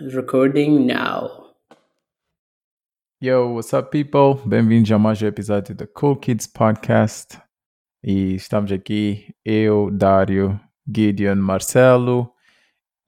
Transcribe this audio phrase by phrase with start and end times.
[0.00, 1.54] Recording now.
[3.18, 4.34] Yo, what's up, people?
[4.46, 7.38] Bem-vindos a mais um episódio do Cool Kids Podcast.
[8.02, 12.30] E estamos aqui, eu, Dário, Gideon, Marcelo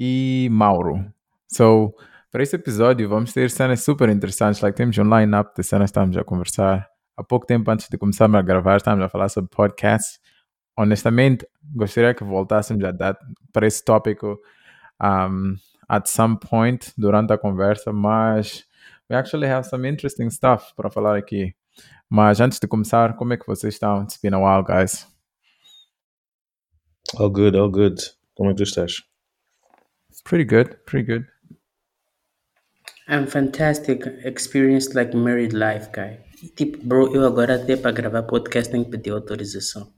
[0.00, 1.04] e Mauro.
[1.46, 1.94] So,
[2.32, 4.62] para esse episódio vamos ter cenas super interessantes.
[4.62, 6.88] Like, temos um line-up de cenas que estamos a conversar.
[7.18, 10.20] Há pouco tempo antes de começarmos a gravar, estamos a falar sobre podcasts.
[10.74, 13.18] Honestamente, gostaria que voltássemos a dar
[13.52, 14.38] para esse tópico
[15.02, 15.54] um,
[15.88, 18.64] at some point durante a conversa, mas
[19.08, 21.54] we actually have some interesting stuff para falar aqui.
[22.10, 24.02] Mas antes de começar, como é que vocês estão?
[24.02, 25.06] It's been a while, guys.
[27.18, 27.96] All good, all good.
[28.34, 29.02] Como é que tu estás?
[30.24, 31.26] Pretty good, pretty good.
[33.08, 34.06] I'm fantastic.
[34.24, 36.18] Experienced like married life, guy.
[36.56, 39.92] Tipo, bro, eu agora até para gravar podcast tenho que pedir autorização.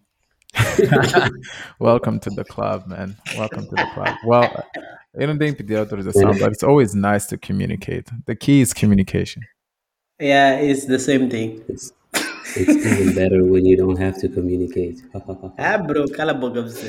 [1.81, 3.17] Welcome to the club, man.
[3.37, 4.17] Welcome to the club.
[4.25, 4.51] Well,
[5.15, 8.05] eu não tenho que pedir autorização, but it's always nice to communicate.
[8.27, 9.43] The key is communication.
[10.21, 11.63] Yeah, it's the same thing.
[11.69, 11.93] It's,
[12.57, 15.03] it's even better when you don't have to communicate.
[15.59, 16.87] Ah, bro, cala a boca você.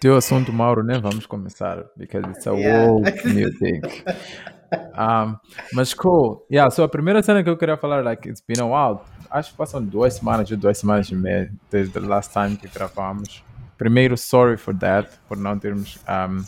[0.00, 2.86] Teu assunto, Mauro, nem vamos começar, because it's a Yeah.
[2.86, 3.80] whole new thing.
[4.72, 5.36] Um,
[5.72, 6.46] mas cool.
[6.50, 9.00] Yeah, so a primeira cena que eu queria falar, like, it's been a while.
[9.30, 13.42] Acho que passam duas semanas, duas semanas e meia, desde the last time que gravamos.
[13.76, 16.42] Primeiro, sorry for that, por não termos um,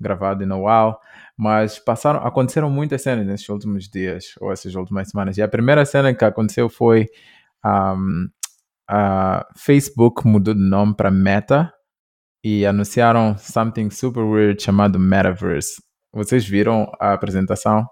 [0.00, 0.96] gravado in a while.
[1.36, 5.36] Mas passaram, aconteceram muitas cenas nesses últimos dias, ou essas últimas semanas.
[5.36, 7.06] E a primeira cena que aconteceu foi
[7.64, 8.28] um,
[8.88, 11.72] a Facebook mudou de nome para Meta
[12.42, 15.82] e anunciaram something super weird chamado Metaverse.
[16.16, 17.86] Vocês viram a apresentação?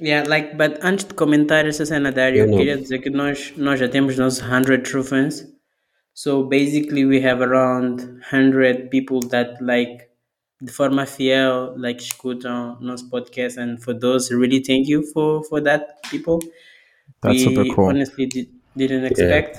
[0.00, 3.78] Yeah, like, but antes de comentar essa cena, Dario, Eu queria dizer que nós, nós
[3.78, 5.46] já temos nossos 100 true fans.
[6.14, 10.06] So basically we have around 100 people that like
[10.62, 15.62] de forma fiel like escutam nosso podcast and for those really thank you for for
[15.62, 16.38] that people.
[17.20, 17.90] That's we super cool.
[17.90, 19.58] honestly di- didn't expect.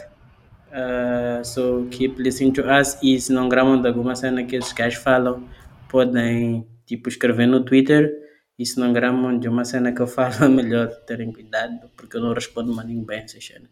[0.74, 4.74] Uh, so keep listening to us e se não gramam de alguma cena que esses
[4.74, 5.48] gajos falam,
[5.88, 8.12] podem tipo escrever no Twitter
[8.58, 12.18] e se não gramam de uma cena que eu falo, é melhor terem cuidado porque
[12.18, 13.70] eu não respondo maninho bem essas cenas.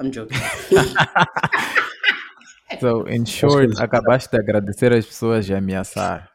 [0.00, 0.38] I'm joking.
[2.80, 6.30] So, in short, acabaste de agradecer as pessoas e ameaçar.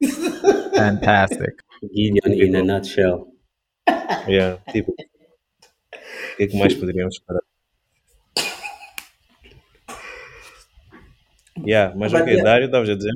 [0.74, 1.62] Fantastic.
[1.82, 3.28] Gideon in a nutshell.
[4.26, 7.42] Yeah, tipo, o que é que mais poderíamos esperar?
[11.64, 12.42] Yeah, mas ok.
[12.42, 13.12] Dário, estavas a dizer?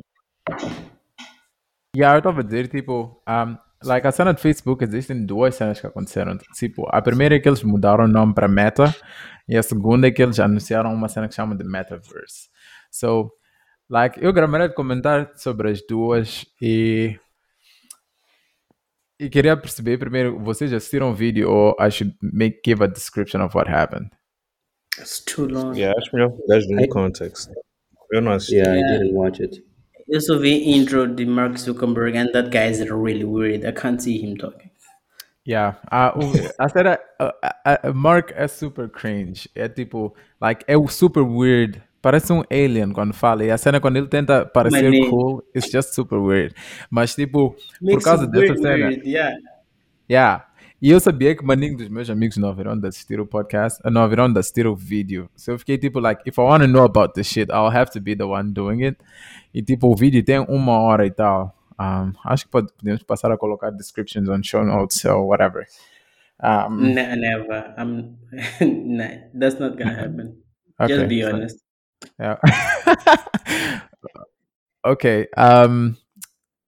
[1.97, 5.55] E yeah, eu estava a dizer, tipo, um, like, a cena de Facebook, existem duas
[5.55, 6.37] cenas que aconteceram.
[6.53, 8.95] Tipo, a primeira é que eles mudaram o nome para Meta,
[9.49, 12.49] e a segunda é que eles anunciaram uma cena que chama de Metaverse.
[12.91, 13.31] So,
[13.89, 17.19] like, eu gostaria de comentar sobre as duas e.
[19.19, 22.87] E queria perceber primeiro, vocês já assistiram o vídeo ou I should make, give a
[22.87, 24.11] description of what happened?
[24.99, 25.73] It's too long.
[25.75, 27.49] Yeah, acho melhor gajo no I- context.
[28.11, 28.57] Eu não assisti.
[28.57, 29.65] Yeah, I didn't watch it.
[30.19, 33.65] Só vi intro de Mark Zuckerberg and that guy is really weird.
[33.65, 34.71] I can't see him talking.
[35.45, 35.75] Yeah,
[36.15, 37.33] o- a cena, a,
[37.65, 42.91] a- a Mark é super cringe, é tipo, like, é super weird, parece um alien
[42.91, 46.53] quando fala, e a cena quando ele tenta parecer cool, it's just super weird.
[46.89, 49.35] Mas tipo, por Makes causa it dessa weird, cena, weird, yeah.
[50.09, 50.46] yeah,
[50.81, 54.01] e eu sabia que maninho dos meus amigos não haverão de assistir o podcast, não
[54.01, 56.83] haverão de assistir o vídeo, so eu fiquei tipo, like, if I want to know
[56.83, 58.97] about this shit, I'll have to be the one doing it,
[59.53, 63.31] e tipo, o vídeo tem uma hora e tal, um, acho que pode- podemos passar
[63.31, 65.65] a colocar descriptions on show notes, or whatever.
[66.43, 67.73] Um, Ne- never.
[67.79, 68.15] I'm
[68.61, 70.37] nah, that's not gonna happen.
[70.79, 71.57] Okay, Just be honest.
[72.19, 72.37] Yeah.
[74.85, 75.27] ok.
[75.35, 75.95] um,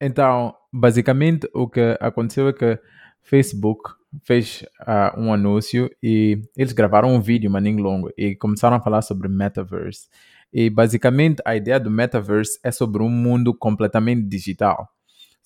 [0.01, 2.79] então, basicamente, o que aconteceu é que
[3.21, 3.91] Facebook
[4.23, 9.01] fez ah, um anúncio e eles gravaram um vídeo, maninho longo, e começaram a falar
[9.01, 10.07] sobre Metaverse.
[10.51, 14.89] E basicamente, a ideia do Metaverse é sobre um mundo completamente digital.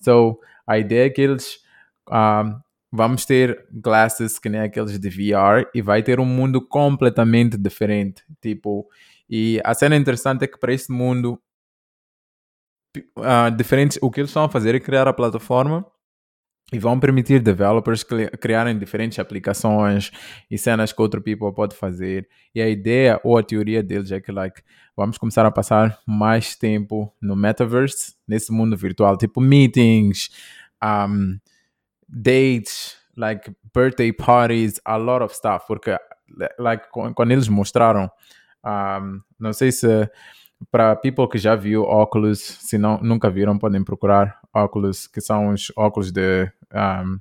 [0.01, 1.59] So, a ideia é que eles
[2.09, 2.59] ah,
[2.91, 8.23] vamos ter glasses que nem aqueles de VR e vai ter um mundo completamente diferente.
[8.41, 8.87] Tipo,
[9.29, 11.39] e a cena interessante é que para esse mundo
[13.17, 15.85] ah, diferente, o que eles estão a fazer é criar a plataforma
[16.73, 20.11] e vão permitir developers cri- criarem diferentes aplicações
[20.49, 22.27] e cenas que outro people pode fazer.
[22.53, 24.61] E a ideia ou a teoria deles é que like,
[24.97, 30.29] vamos começar a passar mais tempo no metaverse, nesse mundo virtual, tipo meetings,
[30.83, 31.37] um,
[32.09, 35.65] dates, like birthday parties, a lot of stuff.
[35.67, 35.95] Porque
[36.59, 38.09] like, qu- quando eles mostraram,
[38.65, 40.09] um, não sei se
[40.71, 45.49] para people que já viu óculos, se não nunca viram, podem procurar óculos que são
[45.49, 47.19] os óculos de um,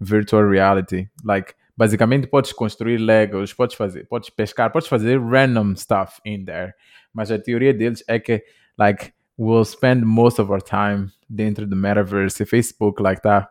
[0.00, 1.08] virtual reality.
[1.24, 6.74] Like basicamente podes construir Legos, podes fazer, podes pescar, podes fazer random stuff in there.
[7.12, 8.44] Mas a teoria deles é que
[8.78, 13.48] like we'll spend most of our time dentro do metaverse e Facebook like tá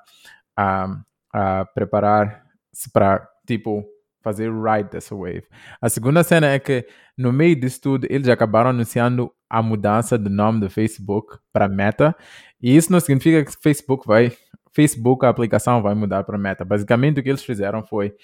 [0.58, 1.02] um,
[1.34, 3.86] a preparar-se para tipo
[4.24, 5.44] fazer ride dessa wave.
[5.82, 6.88] A segunda cena é que
[7.18, 12.16] no meio disso tudo eles acabaram anunciando a mudança do nome do Facebook para Meta
[12.62, 14.32] e isso não significa que Facebook vai
[14.74, 16.66] Facebook a aplicação vai mudar para Meta.
[16.66, 18.16] Basicamente o que eles fizeram foi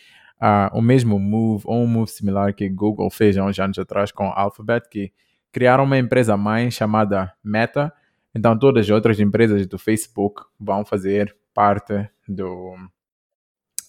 [0.42, 4.12] uh, o mesmo move ou um move similar que Google fez há uns anos atrás
[4.12, 5.12] com Alphabet que
[5.52, 7.94] criaram uma empresa mãe chamada Meta.
[8.34, 12.76] Então todas as outras empresas do Facebook vão fazer parte do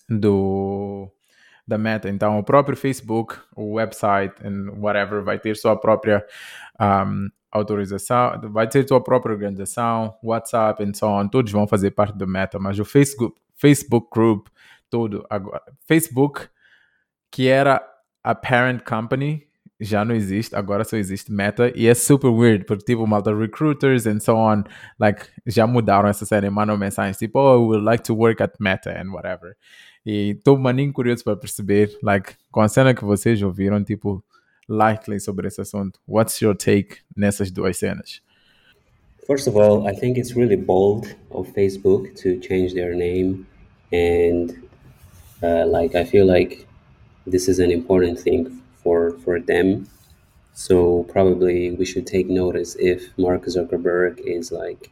[0.08, 1.08] do
[1.70, 2.10] da Meta.
[2.10, 6.26] Então, o próprio Facebook, o website, and whatever, vai ter sua própria
[6.78, 12.16] um, autorização, vai ter sua própria organização, WhatsApp and so on, todos vão fazer parte
[12.18, 14.48] do Meta, mas o Facebook, Facebook Group,
[14.90, 16.48] todo agora, Facebook,
[17.30, 17.80] que era
[18.22, 19.46] a parent company,
[19.80, 24.06] já não existe, agora só existe Meta, e é super weird, porque tipo, malta recruiters
[24.06, 24.64] and so on,
[24.98, 28.52] like, já mudaram essa série, mandam mensagens tipo, oh, we would like to work at
[28.60, 29.56] Meta and whatever.
[30.04, 34.24] E estou maninho curioso para perceber, like, com a cena que vocês ouviram, tipo,
[34.68, 36.00] lightly sobre esse assunto.
[36.08, 38.22] What's your take nessas duas cenas?
[39.26, 43.46] First of all, I think it's really bold of Facebook to change their name,
[43.92, 44.50] and
[45.42, 46.66] uh, like I feel like
[47.26, 49.86] this is an important thing for for them.
[50.54, 54.90] So probably we should take notice if Mark Zuckerberg is like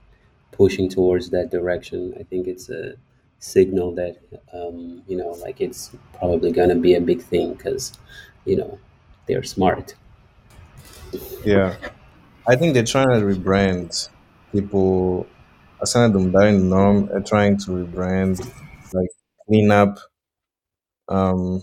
[0.52, 2.14] pushing towards that direction.
[2.18, 2.94] I think it's a
[3.38, 4.16] signal that
[4.52, 7.92] um, you know like it's probably gonna be a big thing because
[8.44, 8.78] you know
[9.26, 9.94] they're smart
[11.44, 11.76] Yeah.
[12.48, 14.08] I think they're trying to rebrand.
[14.52, 15.26] People,
[15.80, 18.38] a cena de mudarem de are trying to rebrand,
[18.94, 19.10] like
[19.46, 19.98] clean up
[21.08, 21.62] um,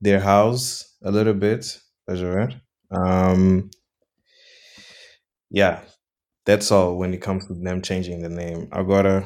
[0.00, 1.80] their house a little bit.
[2.08, 2.60] Estás a ver?
[2.90, 3.70] Um,
[5.50, 5.80] yeah,
[6.44, 8.68] that's all when it comes to them changing the name.
[8.70, 9.24] Agora,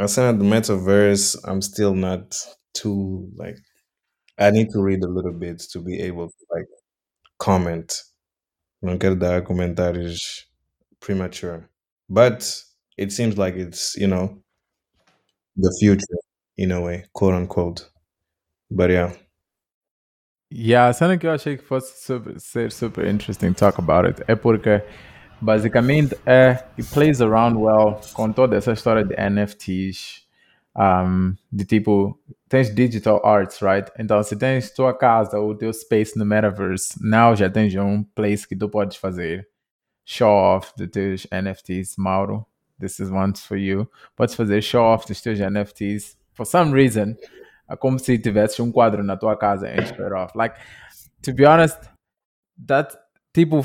[0.00, 2.34] a cena the metaverse, I'm still not
[2.74, 3.56] too like.
[4.38, 6.66] I need to read a little bit to be able to like
[7.38, 7.92] comment.
[8.82, 10.18] Não quero dar comentários
[11.00, 11.68] premature,
[12.08, 12.62] but
[12.96, 14.38] it seems like it's you know
[15.56, 16.18] the future
[16.56, 17.86] in a way, quote unquote.
[18.70, 19.12] But yeah,
[20.52, 24.34] Yeah, cena que eu achei que fosse super, ser super interesting talk about it é
[24.34, 24.82] porque
[25.40, 30.26] basicamente é it plays around well com toda essa história de NFTs,
[30.76, 33.90] um, de tipo, tens digital arts, right?
[33.98, 38.46] Então, se tens tua casa ou teu space no metaverse, now já tens um place
[38.46, 39.48] que tu podes fazer
[40.04, 42.46] show off de teus NFTs, Mauro.
[42.78, 43.88] This is one for you.
[44.16, 46.16] Podes fazer show off dos teus NFTs.
[46.32, 47.14] For some reason,
[47.68, 50.36] é como se tivesse um quadro na tua casa and show off.
[50.36, 50.56] Like,
[51.22, 51.78] to be honest,
[52.66, 52.96] that
[53.32, 53.64] tipo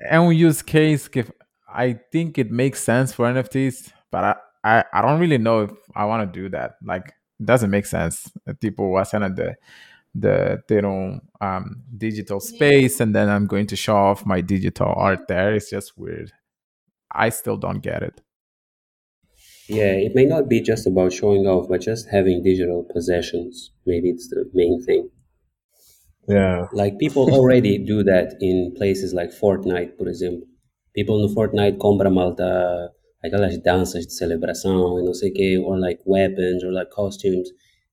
[0.00, 1.24] é um use case que
[1.68, 5.70] I think it makes sense for NFTs, but I, I, I don't really know if
[5.94, 6.72] I want to do that.
[6.84, 8.30] Like, it doesn't make sense.
[8.60, 9.56] Tipo, a cena de,
[10.18, 14.92] de ter um, um, digital space and then I'm going to show off my digital
[14.96, 15.54] art there.
[15.54, 16.32] It's just weird.
[17.12, 18.20] I still don't get it.
[19.70, 24.10] yeah it may not be just about showing off but just having digital possessions maybe
[24.10, 25.08] it's the main thing
[26.28, 30.46] yeah, like people already do that in places like Fortnite por exemplo.
[30.94, 36.02] People no Fortnite compram malta aquelas danças de celebração e não sei que or like
[36.06, 37.48] weapons or like costumes.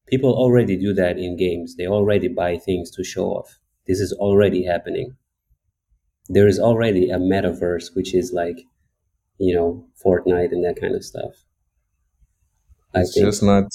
[0.07, 1.75] People already do that in games.
[1.75, 3.59] They already buy things to show off.
[3.85, 5.15] This is already happening.
[6.29, 8.57] There is already a metaverse which is like
[9.37, 11.45] you know Fortnite and that kind of stuff.
[12.93, 13.65] I it's think just not.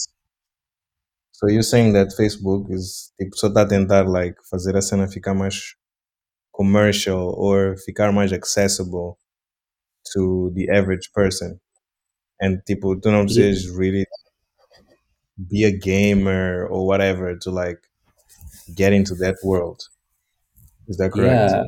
[1.42, 5.08] So you're saying that Facebook is tipo, só está a tentar like fazer a cena
[5.08, 5.74] ficar mais
[6.54, 9.18] commercial or ficar mais accessible
[10.14, 11.60] to the average person,
[12.40, 13.26] and tipo tu não Yeah.
[13.26, 14.06] precisas really
[15.48, 17.78] be a gamer or whatever to like
[18.74, 19.82] get into that world.
[20.88, 21.52] Is that correct?
[21.52, 21.64] Yeah,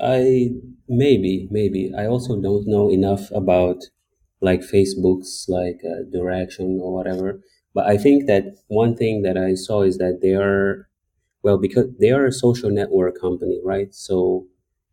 [0.00, 0.50] I
[0.88, 3.78] maybe maybe I also don't know enough about
[4.40, 7.40] like Facebook's like uh, direction or whatever.
[7.74, 10.88] But I think that one thing that I saw is that they are
[11.42, 13.94] well because they are a social network company, right?
[13.94, 14.46] So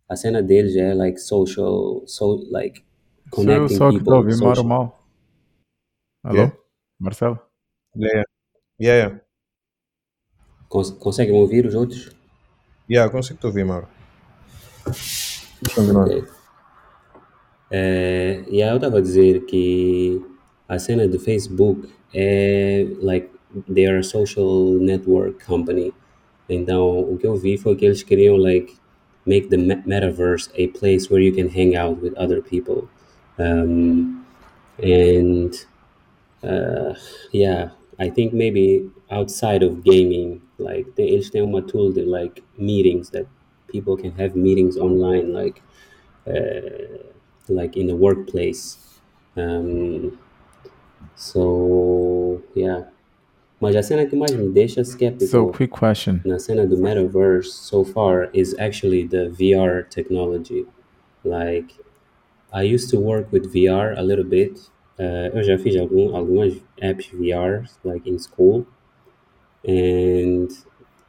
[0.10, 2.84] Asena cena deles é like social, so like
[3.34, 4.32] Sou eu connecting só que estou a people.
[4.32, 4.70] ouvir Mauro Social.
[4.70, 5.04] mal.
[6.24, 6.38] Alô?
[6.38, 6.52] Yeah.
[7.00, 7.40] Marcelo?
[7.96, 8.24] Yeah, yeah,
[8.80, 9.20] yeah, yeah.
[10.70, 12.10] Cons conseguem ouvir os outros?
[12.90, 13.88] Yeah, consigo te ouvir, Mauro.
[15.76, 16.06] Continua.
[16.06, 16.24] Ok.
[17.70, 20.22] É, e aí eu estava a dizer que
[20.68, 23.30] a cena do Facebook é like
[23.68, 25.94] they are a social network company.
[26.50, 28.74] Então o que eu vi foi que eles queriam like
[29.26, 32.88] make the metaverse a place where you can hang out with other people.
[33.38, 34.26] Um,
[34.82, 35.54] and
[36.44, 36.94] uh,
[37.32, 37.70] yeah,
[38.00, 43.10] I think maybe outside of gaming, like they, eles têm uma tool that like meetings
[43.10, 43.28] that
[43.68, 45.62] people can have meetings online, like
[46.26, 47.04] uh,
[47.50, 48.78] like in the workplace.
[49.36, 50.18] Um,
[51.18, 52.88] so yeah,
[53.60, 56.22] mas a cena que mais me deixa So, quick question.
[56.24, 60.66] na cena do metaverse so far is actually the VR technology.
[61.26, 61.74] Like
[62.54, 64.60] I used to work with VR a little bit.
[65.00, 68.66] Uh, eu já fiz algum, algumas apps VR like in school.
[69.68, 70.48] And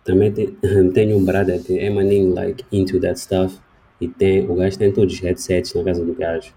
[0.05, 0.47] também te,
[0.95, 3.61] tenho um brother que é maninho like into that stuff.
[4.01, 6.55] E tem, o gajo tem todos os headsets na casa do gajo.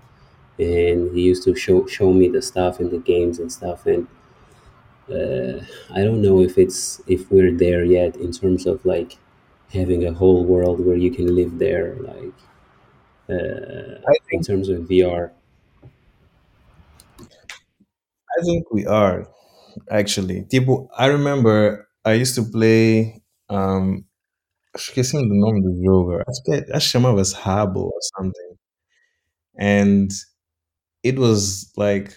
[0.61, 3.85] And he used to show show me the stuff and the games and stuff.
[3.87, 4.07] And
[5.09, 5.59] uh,
[5.93, 9.17] I don't know if it's if we're there yet in terms of like
[9.73, 12.33] having a whole world where you can live there, like
[13.29, 14.01] uh,
[14.31, 15.31] in terms of VR.
[18.37, 19.27] I think we are
[19.91, 20.43] actually.
[20.51, 23.21] Tipo, I remember I used to play.
[23.49, 24.05] Um,
[24.75, 26.21] esqueci do nome do jogo.
[26.27, 28.57] Acho que, acho que chamava-se Habbo or something.
[29.57, 30.11] And
[31.03, 32.07] it was like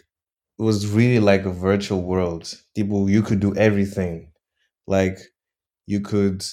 [0.58, 2.54] it was really like a virtual world.
[2.76, 4.30] People, you could do everything.
[4.86, 5.18] Like
[5.86, 6.44] you could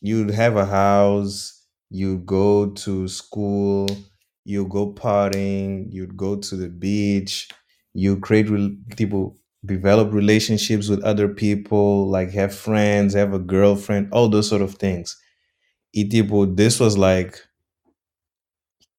[0.00, 3.86] you'd have a house, you'd go to school,
[4.44, 7.48] you go partying, you'd go to the beach,
[7.94, 14.08] you create rel- people develop relationships with other people, like have friends, have a girlfriend,
[14.12, 15.16] all those sort of things.
[15.94, 17.40] E tipo, this was like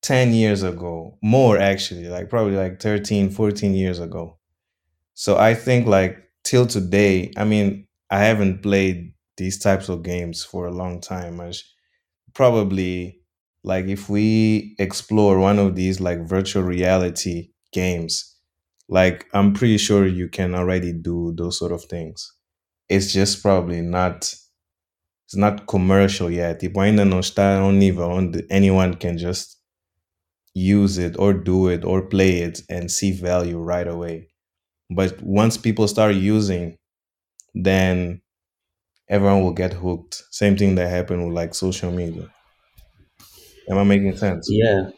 [0.05, 4.37] 10 years ago, more actually, like probably like 13, 14 years ago.
[5.15, 10.43] So I think like till today, I mean, I haven't played these types of games
[10.43, 11.41] for a long time.
[11.41, 11.51] I
[12.35, 13.19] probably
[13.63, 18.35] like if we explore one of these like virtual reality games,
[18.87, 22.31] like I'm pretty sure you can already do those sort of things.
[22.89, 24.31] It's just probably not
[25.25, 26.59] it's not commercial yet.
[26.59, 29.54] Tipo, ainda não está a um nível onde anyone can just
[30.55, 34.29] use it or do it or play it and see value right away.
[34.91, 36.77] But once people start using,
[37.55, 38.21] then
[39.09, 40.23] everyone will get hooked.
[40.31, 42.29] Same thing that happened with like social media.
[43.69, 44.47] Am I making sense?
[44.49, 44.89] Yeah,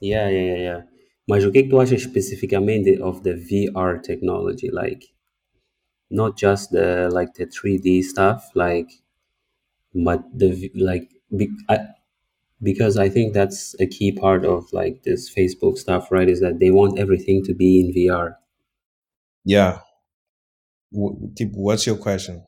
[0.00, 0.80] yeah, yeah, yeah, yeah.
[1.28, 4.70] Mas o que tu achas especificamente of the VR technology?
[4.70, 5.04] Like,
[6.10, 8.90] not just the like the 3D stuff, like,
[9.94, 11.10] but the like,
[11.68, 11.78] I,
[12.62, 16.28] because I think that's a key part of like this Facebook stuff, right?
[16.28, 18.36] Is that they want everything to be in VR.
[19.44, 19.80] Yeah.
[20.90, 22.46] What's your question?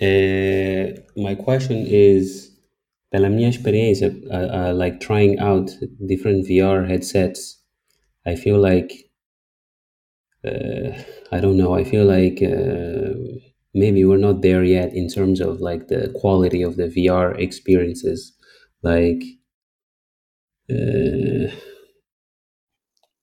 [0.00, 2.50] Uh, my question is,
[3.12, 5.70] pela minha experiência, uh, uh, like trying out
[6.06, 7.58] different VR headsets,
[8.26, 9.10] I feel like,
[10.44, 10.90] uh,
[11.30, 15.60] I don't know, I feel like uh, maybe we're not there yet in terms of
[15.60, 18.32] like the quality of the VR experiences.
[18.82, 19.22] Like,
[20.70, 21.50] uh,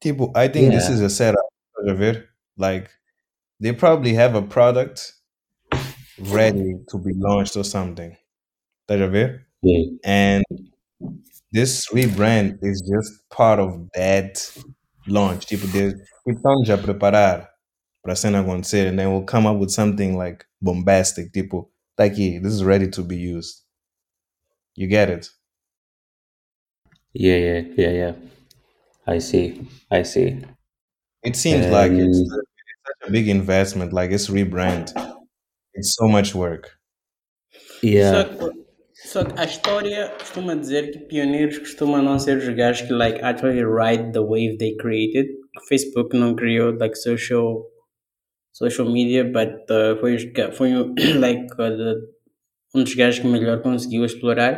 [0.02, 1.46] Tipo, I think this is a setup.
[2.58, 2.90] Like,
[3.60, 5.14] they probably have a product
[6.20, 8.16] ready to be launched or something.
[8.90, 9.46] Estás a ver?
[9.62, 10.44] yeah, And
[11.52, 14.52] this rebrand is just part of that
[15.08, 15.46] launch.
[15.48, 15.94] Tipo, they
[16.28, 17.49] estão já a preparar
[18.04, 21.32] para a cena acontecer and then we'll come up with something like bombastic.
[21.32, 23.64] Tipo, tá aqui, this is ready to be used.
[24.76, 25.30] You get it?
[27.14, 28.14] yeah, yeah, yeah, yeah.
[29.08, 30.42] I see, I see.
[31.24, 33.92] It seems like it's, Um, it's such a big investment.
[33.92, 34.92] Like, it's rebrand.
[35.74, 36.78] It's so much work.
[37.82, 38.52] Yeah, que,
[38.94, 43.20] só que a história costuma dizer que pioneiros costumam não ser os gajos que like
[43.22, 45.28] actually ride the wave they created.
[45.68, 47.66] Facebook não criou like social
[48.62, 50.24] social media, but uh, foi, os
[50.58, 50.70] foi
[51.26, 52.02] like uh, the-
[52.76, 54.54] um dos gajos que melhor conseguiu explorar.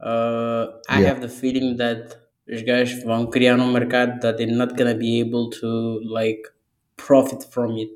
[0.00, 1.08] Uh, I Yeah.
[1.10, 2.16] have the feeling that
[2.48, 6.42] os gajos vão criar um mercado that they're not gonna be able to like
[6.96, 7.90] profit from it.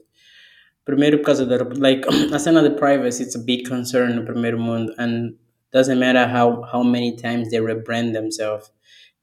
[0.85, 4.59] Primeiro por causa da like a cena de privacy it's a big concern no primeiro
[4.59, 5.35] mundo and
[5.73, 8.71] doesn't matter how how many times they rebrand themselves.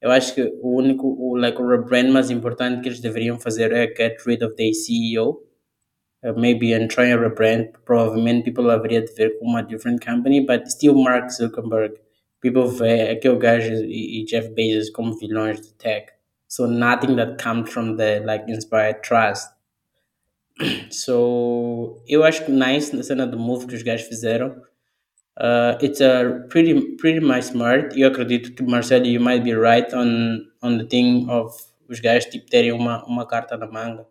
[0.00, 3.72] Eu acho que o único o like o rebrand mais importante que eles deveriam fazer
[3.72, 5.40] é get rid of their CEO.
[6.24, 7.72] Uh, maybe and try a rebrand.
[7.84, 11.98] probably many people haveria de ver com uma different company, but still Mark Zuckerberg.
[12.42, 16.12] people vê aquele gajo e, e Jeff Bezos como vilões de tech.
[16.48, 19.48] So nothing that comes from the like inspired trust.
[20.90, 24.54] So acho que nice na cena move que os gajos fizeram.
[25.40, 27.98] Uh, it's a pretty pretty much smart.
[27.98, 31.56] Eu acredito que Marcelo, you might be right on on the thing of
[31.88, 34.06] os gajos tipo terem uma uma carta na manga.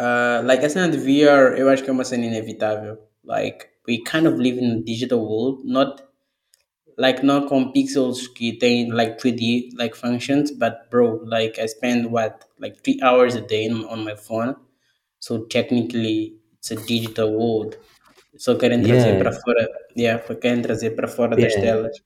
[0.00, 2.96] Uh, like cena de VR, eu acho que é uma cena inevitável.
[3.22, 6.02] Like we kind of live in a digital world, not
[6.96, 12.06] like not com pixels que tem like 3D like functions, but bro, like I spend
[12.06, 14.56] what like three hours a day on, on my phone,
[15.18, 17.76] so technically it's a digital world.
[18.38, 19.18] Só querem trazer Yeah.
[19.18, 22.00] para fora, yeah, querem trazer para fora das telas.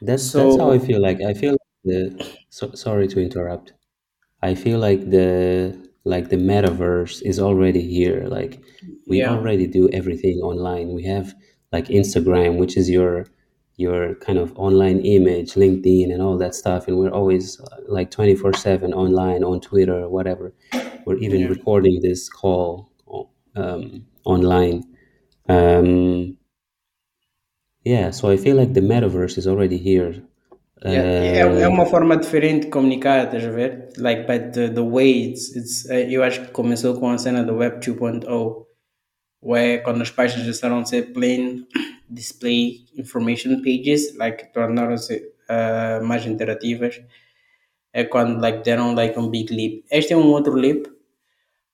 [0.00, 1.20] That's that's how I feel like.
[1.22, 2.16] I feel like the
[2.48, 3.74] so, sorry to interrupt.
[4.42, 8.26] I feel like the like the metaverse is already here.
[8.28, 8.62] Like
[9.06, 10.92] we yeah, already do everything online.
[10.92, 11.34] We have
[11.72, 13.26] like Instagram, which is your
[13.76, 16.86] your kind of online image, LinkedIn, and all that stuff.
[16.86, 20.54] And we're always like twenty four seven online on Twitter, whatever.
[21.06, 22.90] We're even yeah, recording this call
[23.56, 24.84] um, online.
[25.48, 26.36] Um,
[27.84, 30.22] yeah, so I feel like the metaverse is already here.
[30.84, 31.08] Yeah.
[31.08, 33.88] É, é Uh, uma forma diferente de comunicar, estás a ver?
[33.98, 37.42] Like, but the, the way it's, it's eh, eu acho que começou com a cena
[37.42, 38.66] do Web 2.0,
[39.40, 41.66] where quando as páginas deixaram de ser plain
[42.08, 45.16] display information pages, like tornaram-se
[45.48, 47.00] uh, mais interativas,
[47.92, 49.84] é quando like deram like um big leap.
[49.90, 50.86] Este é um outro leap,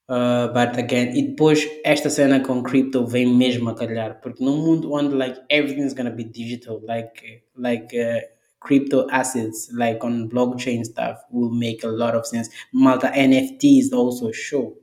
[0.09, 4.57] uh, but again, e depois esta cena com crypto vem mesmo a calhar, porque num
[4.57, 10.85] mundo onde like everything's gonna be digital, like like uh, crypto assets, like on blockchain
[10.85, 12.49] stuff, will make a lot of sense.
[12.73, 14.75] Malta NFTs also show.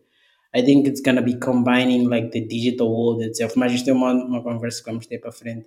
[0.53, 3.55] I think it's gonna be combining like the digital world itself.
[3.55, 5.65] Mas isto é uma, uma conversa para.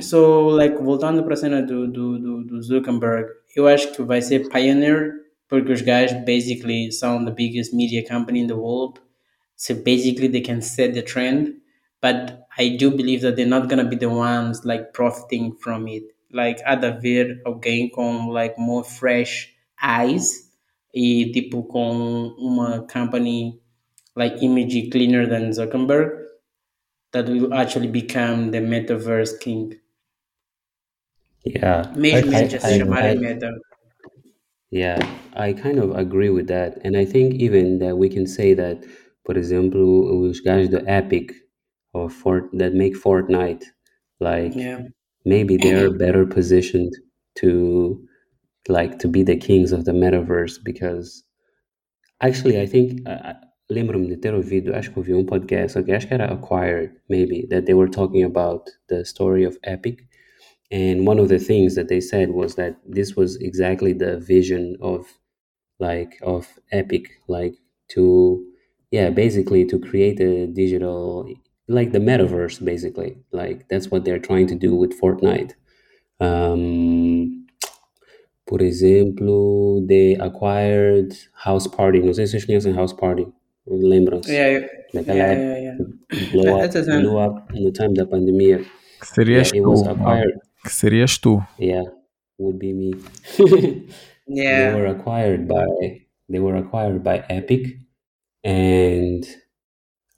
[0.00, 4.22] So, like, voltando para a cena do, do, do, do Zuckerberg, eu acho que vai
[4.22, 5.12] ser pioneer,
[5.46, 8.98] porque os guys basically são the biggest media company in the world.
[9.56, 11.54] So basically they can set the trend,
[12.00, 16.04] but I do believe that they're not gonna be the ones like profiting from it.
[16.32, 20.50] Like de haver alguém com like more fresh eyes
[20.94, 23.60] e tipo com uma company
[24.16, 26.26] like image cleaner than Zuckerberg
[27.12, 29.80] that will actually become the metaverse king.
[31.44, 32.74] yeah, Mesmo I- já I-
[33.10, 33.50] I- meta.
[34.70, 34.98] yeah,
[35.34, 38.84] I kind of agree with that, and I think even that we can say that,
[39.24, 39.80] por exemplo,
[40.20, 41.32] os gajos do Epic
[41.94, 43.64] or Fort that make Fortnite,
[44.20, 44.88] like Yeah.
[45.24, 46.92] Maybe they're better positioned
[47.36, 48.00] to
[48.68, 51.24] like to be the kings of the metaverse because
[52.20, 53.34] actually I think uh,
[53.70, 57.46] lembro-me de ter ouvido, acho que ouvi um podcast, okay, acho que era Acquired, maybe,
[57.50, 60.04] that they were talking about the story of Epic.
[60.70, 64.76] And one of the things that they said was that this was exactly the vision
[64.80, 65.06] of
[65.80, 67.54] like of Epic, like
[67.90, 68.44] to
[68.90, 71.28] yeah, basically to create a digital
[71.68, 73.18] like the metaverse basically.
[73.32, 75.52] Like that's what they're trying to do with Fortnite.
[76.20, 77.46] Um,
[78.46, 82.00] por exemplo, they acquired House Party.
[82.00, 83.26] Não sei se vocês conhecem House Party.
[83.68, 84.32] Lembram-se?
[84.32, 86.32] Yeah, Daquela yeah, yeah, yeah.
[86.32, 87.02] blow up, That's a thing.
[87.02, 88.58] blew up no time da pandemia.
[89.00, 89.90] Que serias Yeah, it was tu.
[89.90, 90.38] acquired.
[90.64, 91.42] Que serias tu.
[91.58, 91.84] Yeah,
[92.38, 92.94] would be me.
[94.26, 96.00] yeah they were acquired by
[96.30, 97.76] they were acquired by Epic,
[98.42, 99.24] and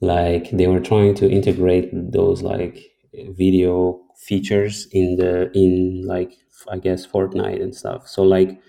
[0.00, 2.78] like they were trying to integrate those like
[3.30, 6.32] video features in the in like
[6.70, 8.08] I guess Fortnite and stuff.
[8.08, 8.60] So like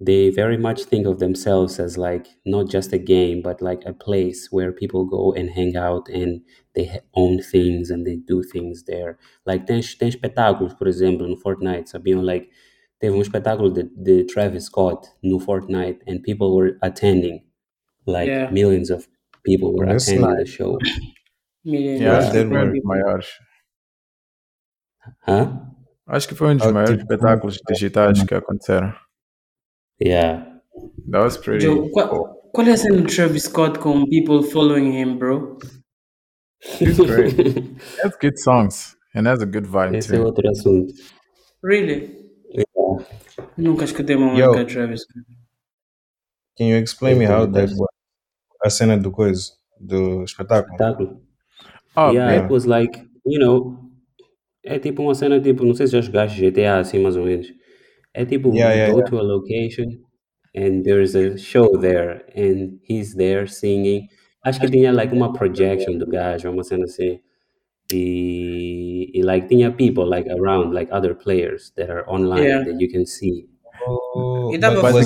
[0.00, 3.92] they very much think of themselves as like not just a game but like a
[3.92, 6.40] place where people go and hang out and
[6.74, 11.36] they own things and they do things there like tem, tem espetáculos por exemplo no
[11.36, 12.50] Fortnite sabiam like
[13.00, 17.44] teve um espetáculo de, de Travis Scott no Fortnite and people were attending
[18.06, 18.50] like Yeah.
[18.50, 19.06] millions of
[19.44, 20.78] people were That's attending the show
[21.64, 23.26] Million Yeah, Mas acho que then foi um dos maiores.
[25.26, 25.72] huh
[26.06, 28.94] Acho que foi um dos Ah, maiores tipo, espetáculos digitais que aconteceram.
[30.00, 30.60] yeah
[31.10, 32.50] That was pretty Joe, qual, cool.
[32.52, 35.58] qual é a cena de Travis Scott com people following him, bro?
[36.80, 37.36] He's great.
[37.38, 40.24] He has good songs and has a good vibe esse é too.
[40.26, 40.92] outro assunto
[41.62, 42.16] Really?
[42.54, 43.06] yeah.
[43.56, 44.46] Nunca escutei uma Yo.
[44.48, 45.26] música de Travis Scott.
[46.58, 47.88] Can you explain me how that Então, was?
[48.64, 50.72] A cena do coisa, do espetáculo.
[50.74, 51.20] espetáculo
[51.96, 52.44] Oh, yeah, man.
[52.46, 53.78] it was like, you know,
[54.64, 57.52] é tipo uma cena tipo, não sei se já jogaste GTA assim mais ou menos.
[58.14, 59.10] É tipo, Yeah, yeah, go yeah.
[59.10, 59.86] to a location
[60.56, 64.08] and there's a show there and he's there singing.
[64.44, 67.20] Acho que tinha like uma projection do gajo, uma cena assim.
[67.92, 72.64] E, e like tinha people like around, like other players that are online Yeah.
[72.64, 73.48] that you can see.
[73.86, 74.58] Oh, E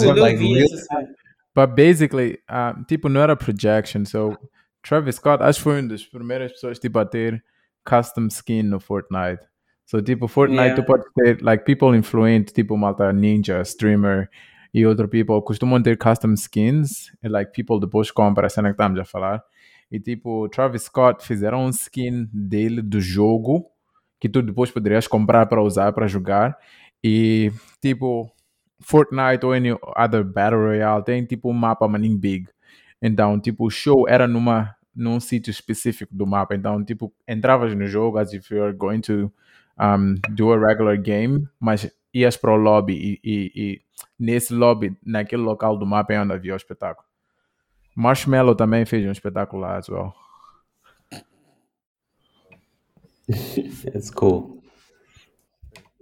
[0.03, 0.65] full, it eu like vi real?
[0.65, 1.09] essa cena.
[1.57, 4.05] But basically, um, tipo, não era projection.
[4.05, 4.37] So,
[4.83, 7.43] Travis Scott, acho que foi uma das primeiras pessoas tipo, a ter
[7.89, 9.43] custom skin no Fortnite.
[9.87, 10.83] So, tipo, Fortnite, Yeah.
[10.83, 14.29] tu pode ter, like, people influent, tipo, malta ninja, streamer
[14.75, 17.11] e outro people costumam ter custom skins.
[17.23, 19.43] E, like, people depois compram a cena que estamos a falar.
[19.91, 23.67] E, tipo, Travis Scott fizeram um skin dele do jogo
[24.21, 26.59] que tu depois poderias comprar para usar, para jogar.
[27.03, 28.29] E, tipo,
[28.81, 32.49] Fortnite ou any other Battle Royale tem tipo um mapa maninho big.
[33.01, 36.55] Então, tipo, o show era numa, num sítio específico do mapa.
[36.55, 39.33] Então, tipo, entravas no jogo as if you're going to
[39.79, 43.81] um, do a regular game, mas ias para o lobby e, e- e
[44.19, 47.07] nesse lobby, naquele local do mapa é onde havia o espetáculo.
[47.97, 50.15] Marshmallow também fez um espetáculo lá as well.
[53.85, 54.63] That's cool.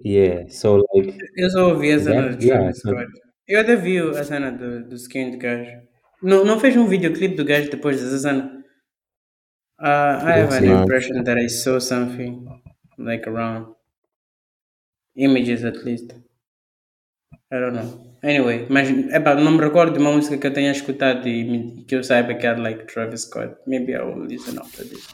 [0.05, 3.07] Yeah, so like Eu só ouvi a cena do yeah, Travis Scott.
[3.49, 5.71] Eu até vi a cena do, do skin do gajo.
[6.23, 8.65] Não, não fez um videoclipe do gajo depois dessa cena?
[9.81, 12.47] Uh, I have an impression that I saw something
[12.99, 13.75] like around
[15.17, 16.15] images at least.
[17.51, 18.15] I don't know.
[18.23, 21.97] Anyway, mas epá, não me recordo de uma música que eu tenha escutado e que
[21.97, 23.55] eu saiba que era like Travis Scott.
[23.67, 25.07] Maybe I will listen after this.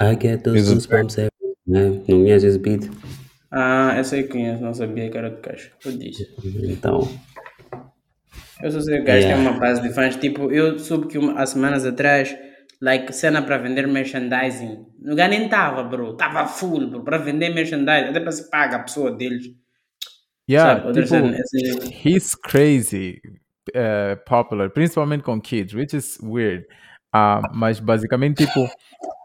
[0.00, 1.54] I get those goosebumps every time.
[1.66, 2.90] Não conheces esse beat?
[3.56, 5.70] Ah, essa eu conheço, não sabia que era do gajo.
[5.84, 6.28] Eu disse.
[6.64, 7.08] Então,
[8.62, 9.42] Eu só sei que o gajo Yeah.
[9.42, 10.16] tem uma base de fãs.
[10.16, 12.34] Tipo, eu soube que uma- há semanas atrás,
[12.80, 14.86] like, cena para vender merchandising.
[15.04, 16.16] O lugar nem tava, bro.
[16.16, 17.04] Tava full, bro.
[17.04, 18.08] Para vender merchandising.
[18.10, 19.44] Até para se paga a pessoa deles.
[20.50, 21.36] Yeah, Sabe, tipo, cena,
[22.04, 23.20] he's crazy
[23.74, 26.64] uh, popular, principalmente com kids, which is weird.
[27.14, 28.68] Uh, mas basicamente, tipo,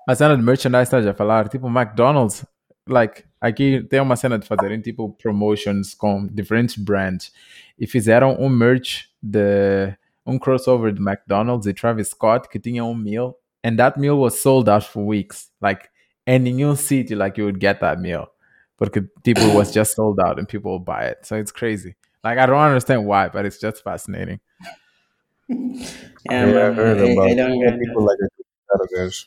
[0.07, 2.45] a cena de merchandise estás a falar, tipo, McDonald's,
[2.87, 7.31] like, aqui tem uma cena de fazerem, tipo, promotions com diferentes brands
[7.77, 9.93] e fizeram um merch de
[10.25, 14.41] um crossover de McDonald's e Travis Scott que tinha um meal and that meal was
[14.41, 15.51] sold out for weeks.
[15.61, 15.89] Like,
[16.27, 18.27] in nenhum city, like, you would get that meal.
[18.77, 21.25] Porque tipo it was just sold out and people will buy it.
[21.25, 21.95] So it's crazy.
[22.23, 24.39] Like I don't understand why, but it's just fascinating.
[25.49, 25.85] Yeah,
[26.29, 29.25] Yeah, I man, heard I, about I don't get people like that,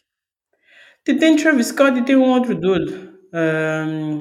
[1.05, 3.12] Tem Travis Scott e tem um outro dude.
[3.33, 4.19] Um,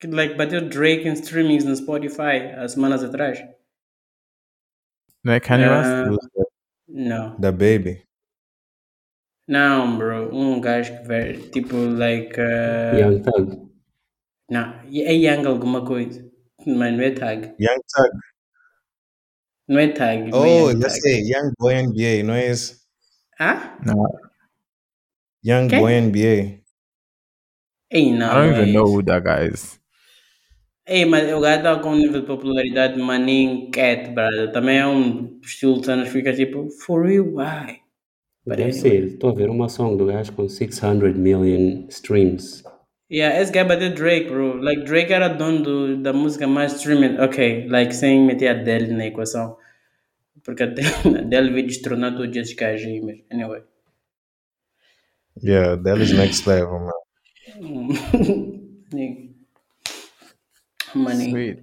[0.00, 3.38] que like, bateu Drake em streamings no Spotify há semanas atrás.
[5.24, 5.90] Não é Kanye West?
[5.90, 7.40] Ah, Who's that?
[7.40, 8.02] The baby.
[9.48, 10.34] Não, bro.
[10.34, 12.34] Um gajo que vai, tipo, like.
[12.38, 13.72] Uh, Young Thug.
[14.50, 16.22] Não, é Young alguma coisa.
[16.66, 17.54] Mas não é tag.
[17.58, 18.10] Young Thug.
[19.68, 20.30] Não é tag.
[20.30, 22.82] não é Oh, Young let's say Young Boy NBA, não é esse?
[23.38, 23.78] Ah?
[23.84, 24.06] No,
[25.44, 25.80] Young Quem?
[25.80, 26.61] Boy NBA.
[27.92, 28.26] Ei, não.
[28.26, 29.78] I don't não é even know who that guy is.
[30.86, 34.50] Ei, mas o gajo tá com um nível de popularidade maninho cat, brother.
[34.50, 37.80] Também é um estilo de cenas que fica tipo, for real, why?
[38.44, 38.72] Deve anyway.
[38.72, 39.04] ser.
[39.04, 42.64] Estou a ver uma song do gajo com 600 million streams.
[43.10, 44.56] Yeah, esse guy bateu Drake, bro.
[44.56, 47.20] Like, Drake era dono do, da música mais streaming.
[47.20, 49.56] Ok, like, sem meter a Adele na equação.
[50.42, 53.62] Porque a Adele, a Adele veio destronar todos esses gajos aí, mas anyway.
[55.42, 57.01] Yeah, that is next level, man.
[60.94, 61.30] Money.
[61.30, 61.58] Sweet.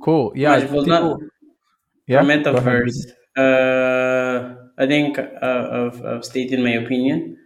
[0.00, 0.32] Cool.
[0.34, 1.30] Yeah, Mas voltando tipo,
[2.06, 2.20] yeah.
[2.20, 7.38] for metaverse, uh, I think uh, I've, I've stated my opinion.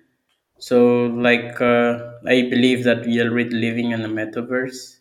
[0.59, 5.01] So, like, uh, I believe that we are already living in a metaverse.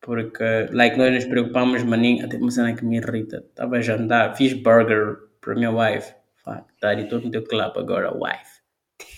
[0.00, 3.42] Porque, like, nós nos preocupamos, maninho, até uma cena que me irrita.
[3.48, 6.12] Estava a jantar, fiz burger para minha wife.
[6.44, 8.60] Fuck, tá, e estou no teu club agora, wife.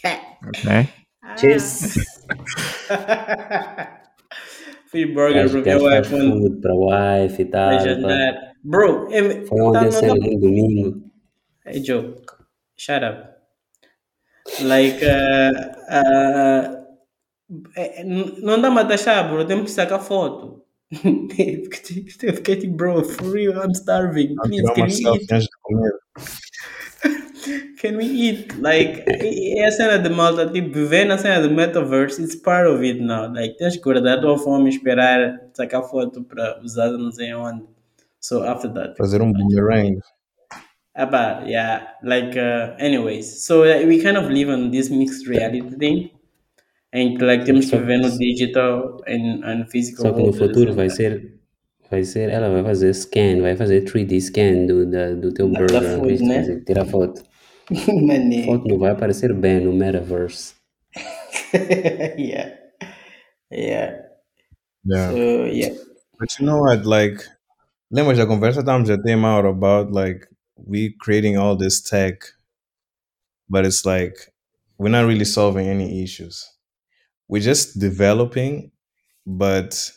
[0.47, 0.89] Okay.
[1.37, 1.99] Cheers!
[4.91, 7.81] fiz burger gajo faz wife quando food para wife e tal.
[7.81, 8.53] jantar.
[8.63, 11.03] Bro, é, Foi ontem tá, no domingo.
[11.65, 12.15] Hey Joe,
[12.77, 13.37] shut up.
[14.61, 15.51] Like, uh,
[15.91, 16.87] uh,
[17.77, 19.45] é- não dá pra taxar, bro.
[19.45, 20.65] Temos que sacar foto.
[22.23, 24.37] Eu fiquei tipo, bro, for real, I'm starving.
[24.37, 25.49] Please, can selfie eat?
[27.87, 28.53] Can we eat?
[28.59, 32.83] Like, é a cena de malta, tipo, viver na cena do metaverse, it's part of
[32.83, 33.33] it now.
[33.33, 37.65] Like, tens que guardar a tua fome, esperar, sacar foto para usar não sei onde.
[38.19, 38.97] So, after that.
[38.97, 40.01] Fazer um boomerang.
[40.97, 45.77] About yeah, like uh, anyways, so uh, we kind of live on this mixed reality
[45.77, 46.11] thing,
[46.91, 50.89] and like temos que viver no digital and, and physical Só que no futuro vai
[50.89, 51.35] ser,
[51.91, 55.99] vai ser, ela vai fazer scan, vai fazer 3D scan do, da, do teu burger,
[55.99, 56.63] food, né?
[56.65, 57.23] tirar foto.
[58.07, 58.45] Mané.
[58.45, 60.55] Foto não vai aparecer bem no metaverse.
[62.19, 62.57] yeah,
[63.51, 64.03] yeah.
[64.85, 65.11] Yeah.
[65.11, 65.75] So yeah,
[66.19, 66.87] But you know what?
[66.87, 67.23] Like,
[67.93, 70.27] lembra da conversa estávamos a ter out about like
[70.57, 72.23] we creating all this tech,
[73.49, 74.33] but it's like
[74.79, 76.45] we're not really solving any issues.
[77.29, 78.73] We're just developing,
[79.27, 79.93] but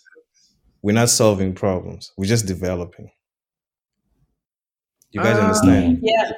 [0.81, 2.11] we're not solving problems.
[2.17, 3.11] We're just developing.
[5.11, 5.99] You guys Uh, understand?
[6.01, 6.31] yeah,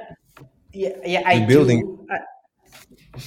[0.74, 1.24] yeah, yeah.
[1.26, 1.80] I We're building.
[1.82, 2.08] do.
[2.10, 2.20] I,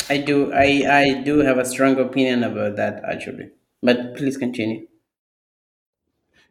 [0.08, 0.52] I do.
[0.52, 0.66] I
[1.00, 3.50] I do have a strong opinion about that actually.
[3.82, 4.86] But please continue.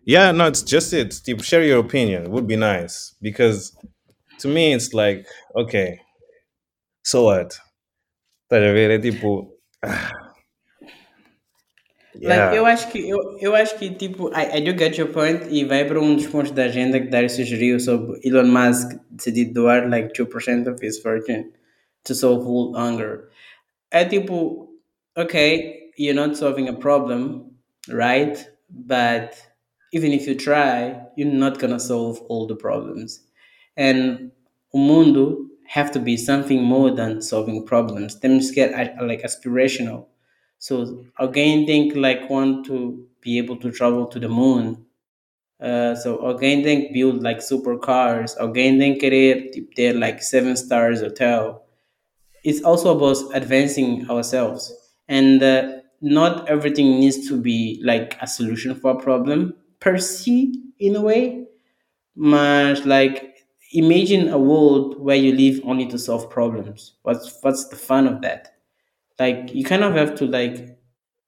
[0.05, 1.13] Yeah, no, it's just it.
[1.13, 2.23] Steve, share your opinion.
[2.23, 3.75] It would be nice because
[4.39, 5.25] to me, it's like,
[5.55, 5.99] okay,
[7.03, 7.59] so what?
[8.51, 9.49] Estás
[12.23, 12.73] Like, eu Yeah.
[12.73, 15.85] acho que, eu, eu acho que tipo, I, I do get your point e vai
[15.85, 20.13] para um dos pontos da agenda que Dário sugeriu sobre Elon Musk decidir doar like
[20.13, 21.51] 2% of his fortune
[22.05, 23.29] to solve world hunger.
[23.91, 24.69] É tipo,
[25.17, 27.51] okay, you're not solving a problem,
[27.89, 28.47] right?
[28.69, 29.35] But
[29.93, 33.21] even if you try, you're not gonna solve all the problems.
[33.77, 34.31] And
[34.73, 38.15] o mundo have to be something more than solving problems.
[38.19, 40.05] Temos que get uh, like aspirational.
[40.63, 44.85] So again, think like want to be able to travel to the moon.
[45.59, 48.37] Uh, so again, que build like supercars.
[48.37, 51.65] Alguém tem que querer like seven stars hotel.
[52.45, 54.71] It's also about advancing ourselves,
[55.09, 60.53] and uh, not everything needs to be like a solution for a problem per se
[60.79, 61.45] in a way.
[62.15, 63.35] much like
[63.73, 66.93] imagine a world where you live only to solve problems.
[67.03, 68.52] What's what's the fun of that?
[69.19, 70.77] Like you kind of have to like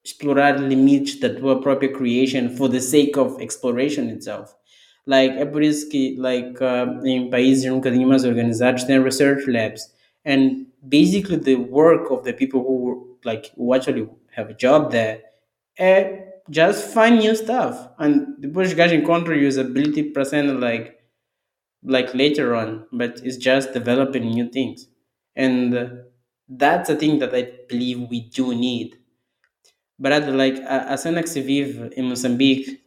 [0.03, 4.55] explorar limites da tua própria creation for the sake of exploration itself.
[5.07, 5.45] Like, é
[6.17, 7.79] like, uh, em países um
[9.03, 9.93] research labs.
[10.23, 15.21] And basically the work of the people who, like, who actually have a job there
[15.79, 17.89] é just find new stuff.
[17.99, 20.23] And depois os gajos encontram usability para
[20.59, 20.95] like,
[21.83, 24.87] like later on, but it's just developing new things.
[25.35, 25.87] And uh,
[26.47, 28.97] that's a thing that I believe we do need.
[29.97, 32.79] But like a, cena que vive em Moçambique,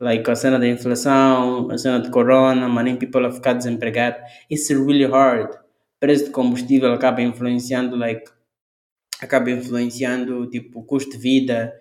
[0.00, 4.18] like a cena da inflação, de corona, many people a ficar desempregado,
[4.50, 5.56] it's really hard.
[6.00, 8.24] Preço de combustível acaba influenciando, like,
[9.22, 11.72] acaba influenciando, tipo, o custo de vida,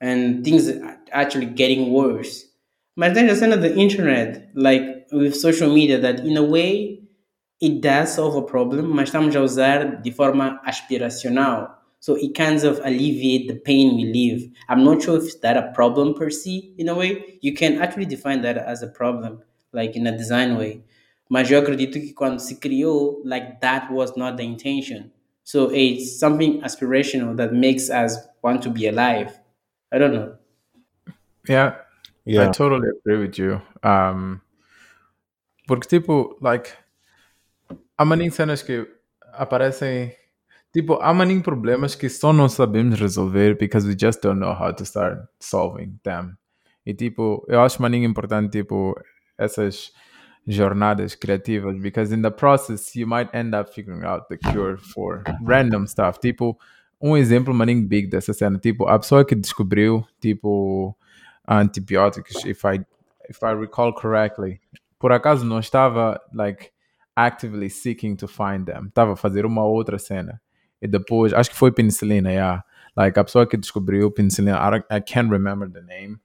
[0.00, 0.68] and things
[1.10, 2.46] actually getting worse.
[2.94, 6.95] Mas tem a cena da internet, like, with social media, that in a way,
[7.60, 11.74] it does solve a problem, mas estamos a usar de forma aspiracional.
[11.98, 14.48] So it kind of alleviate the pain we live.
[14.68, 17.38] I'm not sure if that a problem per se, in a way.
[17.40, 19.42] You can actually define that as a problem,
[19.72, 20.82] like in a design way.
[21.28, 25.10] Mas eu acredito que quando se criou, like that was not the intention.
[25.42, 29.36] So it's something aspirational that makes us want to be alive.
[29.92, 30.36] I don't know.
[31.48, 31.76] Yeah,
[32.26, 32.48] Yeah.
[32.48, 33.62] I totally agree with you.
[33.82, 34.42] Um,
[35.68, 36.76] porque, tipo, like,
[37.96, 38.86] há maninho cenas que
[39.32, 40.14] aparecem.
[40.72, 44.74] Tipo, há maninho problemas que só não sabemos resolver because we just don't know how
[44.74, 46.36] to start solving them.
[46.84, 48.94] E, tipo, eu acho maninho importante, tipo,
[49.38, 49.92] essas
[50.46, 55.24] jornadas criativas because in the process you might end up figuring out the cure for
[55.42, 56.20] random stuff.
[56.20, 56.56] Tipo,
[57.00, 60.96] um exemplo maninho big dessa cena, tipo, a pessoa que descobriu, tipo,
[61.48, 62.84] antibióticos, if I,
[63.28, 64.60] if I recall correctly,
[64.98, 66.70] por acaso não estava, like,
[67.16, 68.88] actively seeking to find them.
[68.88, 70.40] Estava a fazer uma outra cena.
[70.80, 72.62] E depois, acho que foi penicilina, yeah.
[72.96, 76.18] Like, a pessoa que descobriu penicilina, I, I can't remember the name.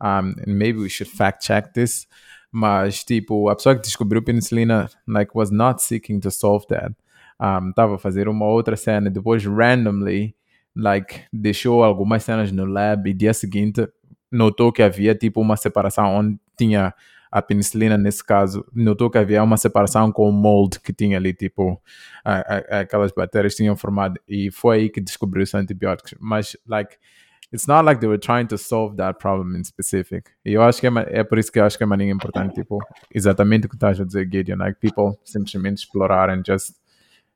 [0.00, 2.06] Um, and maybe we should fact check this.
[2.52, 6.92] Mas, tipo, a pessoa que descobriu penicilina, like, was not seeking to solve that.
[7.38, 9.10] Um, Estava a fazer uma outra cena.
[9.10, 10.34] Depois, randomly,
[10.74, 13.88] like, deixou algumas cenas no lab e dia seguinte
[14.30, 16.94] notou que havia, tipo, uma separação onde tinha
[17.38, 21.34] a penicilina nesse caso, notou que havia uma separação com o mold que tinha ali,
[21.34, 21.78] tipo,
[22.24, 26.14] a- a- aquelas bactérias tinham formado e foi aí que descobriu os antibióticos.
[26.18, 26.96] Mas, like,
[27.52, 30.30] it's not like they were trying to solve that problem in specific.
[30.46, 32.54] E eu acho que é, é por isso que eu acho que é maninho importante,
[32.54, 32.78] tipo,
[33.14, 36.74] exatamente o que estás a dizer, Gideon, like, people simplesmente explorar and just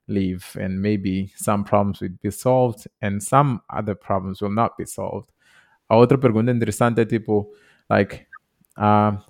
[0.09, 4.87] leave and maybe some problems will be solved and some other problems will not be
[4.87, 5.29] solved.
[5.89, 7.51] A outra pergunta interessante é tipo,
[7.91, 8.25] like,
[8.77, 9.23] ah,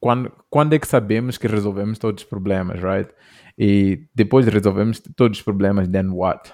[0.00, 3.10] quando, quando é que sabemos que resolvemos todos os problemas, right?
[3.58, 6.52] E depois de resolvemos todos os problemas, then what?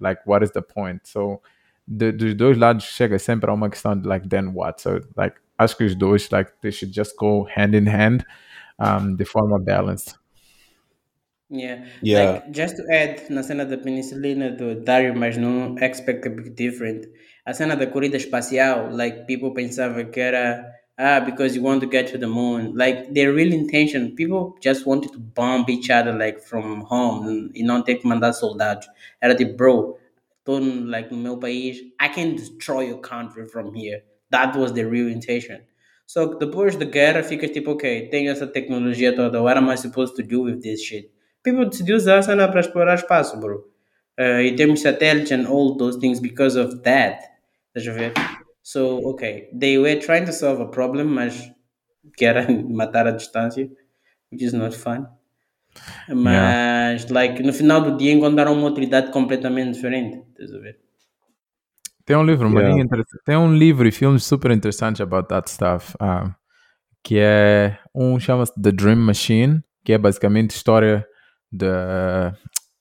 [0.00, 1.00] Like, what is the point?
[1.04, 1.40] So,
[1.86, 4.80] de, dos dois lados chega sempre a uma questão de, like, then what?
[4.80, 8.24] So, like, acho que os dois, like, they should just go hand in hand
[8.78, 10.14] um, de forma balanced.
[11.50, 16.26] Yeah, Yeah, like just to add na cena da penicilina do Dario, mas não expect
[16.26, 17.06] a bit different.
[17.46, 21.86] A cena da corrida espacial, like people pensava que era ah because you want to
[21.86, 22.74] get to the moon.
[22.76, 27.62] Like their real intention, people just wanted to bomb each other like from home e
[27.62, 28.86] não ter que mandar soldados.
[29.20, 29.98] Era tipo, bro,
[30.44, 34.02] tô like no meu país, I can destroy your country from here.
[34.30, 35.62] That was the real intention.
[36.06, 40.16] So depois da guerra fica tipo, ok, tenho essa tecnologia toda, what am I supposed
[40.16, 41.10] to do with this shit?
[41.42, 43.64] People decidiu usar a cena para explorar espaço, bro.
[44.18, 47.20] Uh, e temos satélites and all those things because of that.
[47.74, 48.43] Estás a ver?
[48.64, 51.52] So, ok, they were trying to solve a problem, mas
[52.16, 53.68] que era matar a distância,
[54.32, 55.06] which is not fun.
[56.08, 60.24] Mas, like, no final do dia encontraram uma utilidade completamente diferente.
[60.30, 60.78] Estás a ver?
[62.06, 63.04] Tem um livro, Yeah.
[63.24, 65.94] Tem um livro e filmes super interessantes about that stuff.
[66.00, 66.32] um,
[67.02, 71.06] que é um chama-se The Dream Machine, que é basicamente história
[71.52, 71.66] de,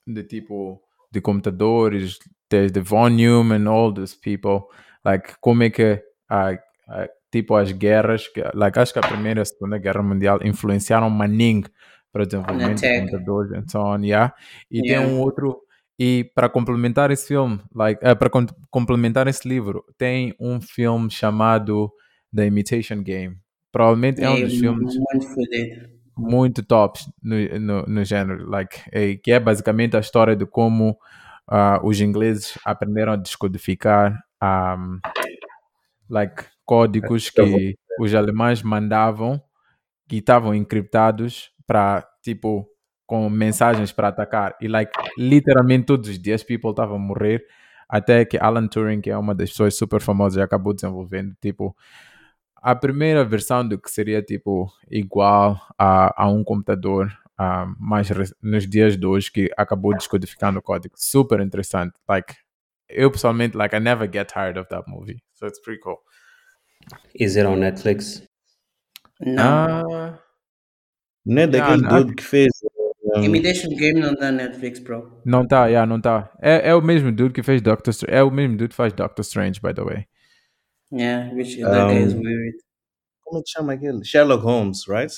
[0.08, 2.17] de tipo de computadores,
[2.50, 4.67] desde Von Neumann, all those people,
[5.05, 6.51] like como é que a,
[6.89, 10.39] a- tipo as guerras, que, like acho que a primeira e a segunda guerra mundial
[10.43, 11.63] influenciaram maning
[12.11, 14.33] para o desenvolvimento de computadores and so on, yeah.
[14.69, 15.03] E Yeah.
[15.05, 15.61] tem um outro
[15.99, 21.09] e para complementar esse filme, like, eh, para com- complementar esse livro, tem um filme
[21.09, 21.91] chamado
[22.35, 23.37] The Imitation Game.
[23.71, 24.95] Provavelmente é um dos filmes
[26.15, 30.97] muito tops no, no, no género, like, eh, que é basicamente a história de como
[31.47, 34.99] ah, os ingleses aprenderam a descodificar um,
[36.10, 39.41] like, códigos que os alemães mandavam
[40.08, 42.67] que estavam encriptados para tipo
[43.06, 44.56] com mensagens para atacar.
[44.62, 47.45] E like literalmente todos os dias people estavam a morrer
[47.88, 51.75] até que Alan Turing que é uma das pessoas super famosas acabou desenvolvendo tipo
[52.56, 58.08] a primeira versão do que seria tipo igual a, a um computador ah, mais
[58.41, 60.93] nos dias de hoje que acabou descodificando o código.
[60.97, 62.36] Super interessante like
[62.95, 65.97] eu pessoalmente like I never get tired of that movie so it's pretty cool
[67.15, 68.21] Is it on Netflix?
[69.21, 70.17] Não.
[71.25, 72.03] Não é daquele não.
[72.06, 72.49] dude fez.
[73.15, 75.21] um, Imitation Game não dá Netflix, bro.
[75.25, 76.29] Não tá, yeah, não tá.
[76.41, 78.13] É, é o mesmo dude que fez Doctor Strange.
[78.17, 80.08] É o mesmo dude que faz Doctor Strange, by the way.
[80.91, 82.58] Yeah, which that guy is Um, weird.
[83.23, 84.03] como é que chama aquele?
[84.03, 85.13] Sherlock Holmes, right?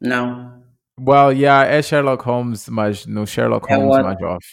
[0.00, 0.64] Não.
[1.00, 4.02] Well, yeah, é Sherlock Holmes, mas no Sherlock É Holmes what?
[4.04, 4.44] mais off.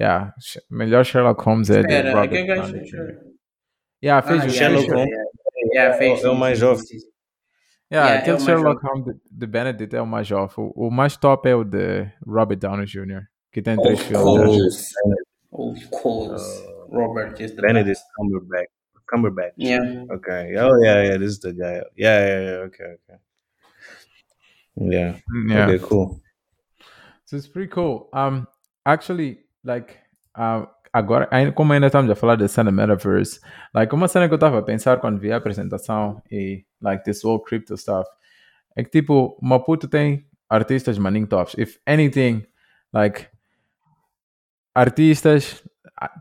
[0.00, 0.32] Yeah,
[0.70, 3.18] melhor Sherlock Holmes é de Espera, Robert que gajo Downey é Jr.
[4.04, 5.10] Yeah, fez Ah, o Sherlock Holmes.
[5.74, 5.98] yeah.
[5.98, 6.24] Fez.
[6.24, 6.84] É o mais jovem.
[7.90, 9.02] Yeah, Yeah, é aquele o mais Sherlock jovem.
[9.02, 10.54] Holmes de, de Benedict é o mais off.
[10.60, 14.84] O, o mais top é o de Robert Downey Jr., que tem três Of filmes.
[15.50, 16.64] Of course.
[16.90, 18.00] Robert is the Benedict.
[18.16, 18.68] Cumberbatch.
[19.10, 19.54] Cumberbatch.
[19.58, 20.04] Yeah.
[20.12, 20.54] Okay.
[20.58, 21.18] Oh yeah, yeah.
[21.18, 21.82] This is the guy.
[21.96, 22.66] Yeah, yeah, yeah.
[22.66, 23.18] Okay, okay.
[24.76, 25.16] Yeah.
[25.48, 25.64] Yeah.
[25.66, 26.20] Okay, cool.
[27.24, 28.08] So it's pretty cool.
[28.12, 28.46] Um,
[28.86, 29.94] actually, like,
[30.36, 33.40] um, agora, como ainda estamos a falar da cena metaverse,
[33.74, 37.22] like, uma cena que eu estava a pensar quando vi a apresentação e, like, this
[37.22, 38.08] whole crypto stuff,
[38.74, 41.54] é que, tipo, Maputo tem artistas maninho tops.
[41.58, 42.46] If anything,
[42.92, 43.26] like,
[44.74, 45.62] artistas,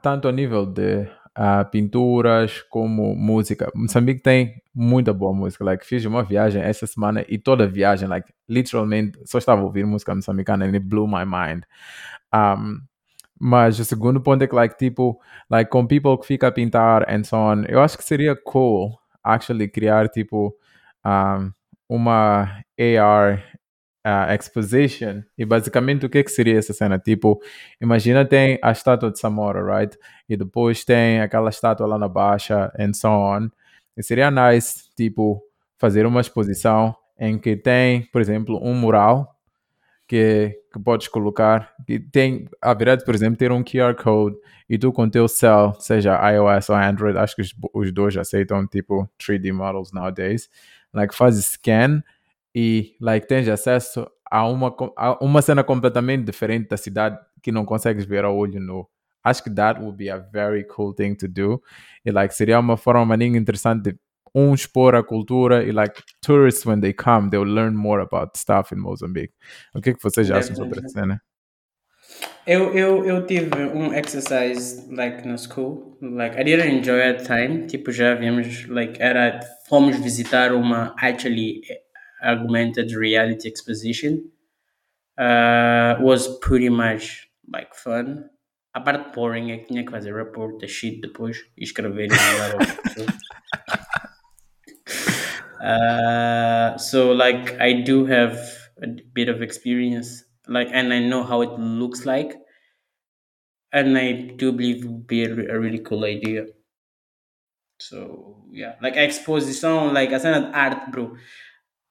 [0.01, 3.71] tanto a nível de ah, pinturas como música.
[3.75, 5.63] Moçambique tem muita boa música.
[5.63, 9.85] Like, fiz uma viagem essa semana e toda viagem, like, literalmente, só estava a ouvir
[9.85, 11.63] música moçambicana and it blew my mind.
[12.33, 12.81] Um,
[13.39, 15.19] mas o segundo ponto é que, like, tipo,
[15.49, 18.97] like, com people que fica a pintar and so on, eu acho que seria cool,
[19.23, 20.55] actually, criar, tipo,
[21.05, 21.51] um,
[21.89, 23.43] uma AR
[24.07, 25.23] uh, exposition.
[25.37, 26.97] E basicamente o que, que seria essa cena?
[26.97, 27.39] Tipo,
[27.81, 29.97] imagina tem a estátua de Samora, right?
[30.29, 33.49] E depois tem aquela estátua lá na baixa and so on.
[33.95, 35.41] E seria nice, tipo,
[35.77, 39.36] fazer uma exposição em que tem, por exemplo, um mural
[40.07, 41.73] que, que podes colocar.
[42.11, 44.37] Tem, haverá de, por exemplo, ter um QR Code
[44.69, 48.65] e tu com teu cell, seja iOS ou Android, acho que os, os dois aceitam
[48.65, 50.49] tipo 3D models nowadays,
[50.93, 52.01] like faz scan
[52.55, 57.65] e like tens acesso a uma, a uma cena completamente diferente da cidade que não
[57.65, 58.87] consegues ver a olho nu.
[59.23, 61.61] Acho que that would be a very cool thing to do.
[62.05, 63.99] E like seria uma forma maninha interessante de
[64.37, 68.71] um expor a cultura e like tourists when they come they'll learn more about stuff
[68.71, 69.33] in Mozambique.
[69.73, 71.19] O que é que vocês acham sobre essa cena?
[72.45, 77.67] Eu, eu, eu tive um exercise like na school, like I didn't enjoy at time,
[77.67, 81.61] tipo já vimos, like era, fomos visitar uma actually
[82.21, 84.21] augmented reality exposition,
[85.19, 88.29] uh, was pretty much like fun.
[88.73, 92.09] A parte boring é que tinha que fazer report da shit depois e escrever e
[92.09, 93.17] mandar.
[95.61, 98.37] Uh, so like I do have
[98.81, 102.35] a bit of experience like, and I know how it looks like,
[103.71, 106.47] and I do believe it would be a, re- a really cool idea.
[107.79, 111.15] So yeah, like a exposição, like a cena de arte, bro.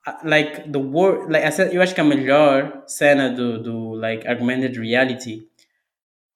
[0.06, 3.94] Uh, Like the word, like a cena, eu acho que a melhor cena do, do
[3.96, 5.42] like augmented reality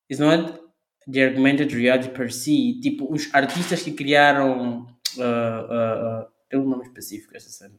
[0.08, 0.60] is not
[1.06, 4.86] the augmented reality per se, tipo os artistas que criaram,
[5.18, 7.74] uh, tem um nome específico essa cena.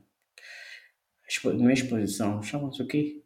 [1.44, 3.24] Não é exposição, chama-se o quê?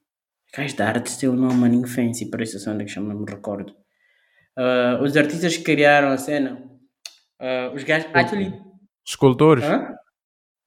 [0.52, 3.32] Cais de arte tem um nome maninho fancy para essa cena que chama, não me
[3.32, 3.74] recordo.
[4.58, 6.62] Uh, os artistas que criaram a cena,
[7.40, 8.54] uh, os gajos actually
[9.06, 9.64] Escultores?
[9.64, 9.96] Hã?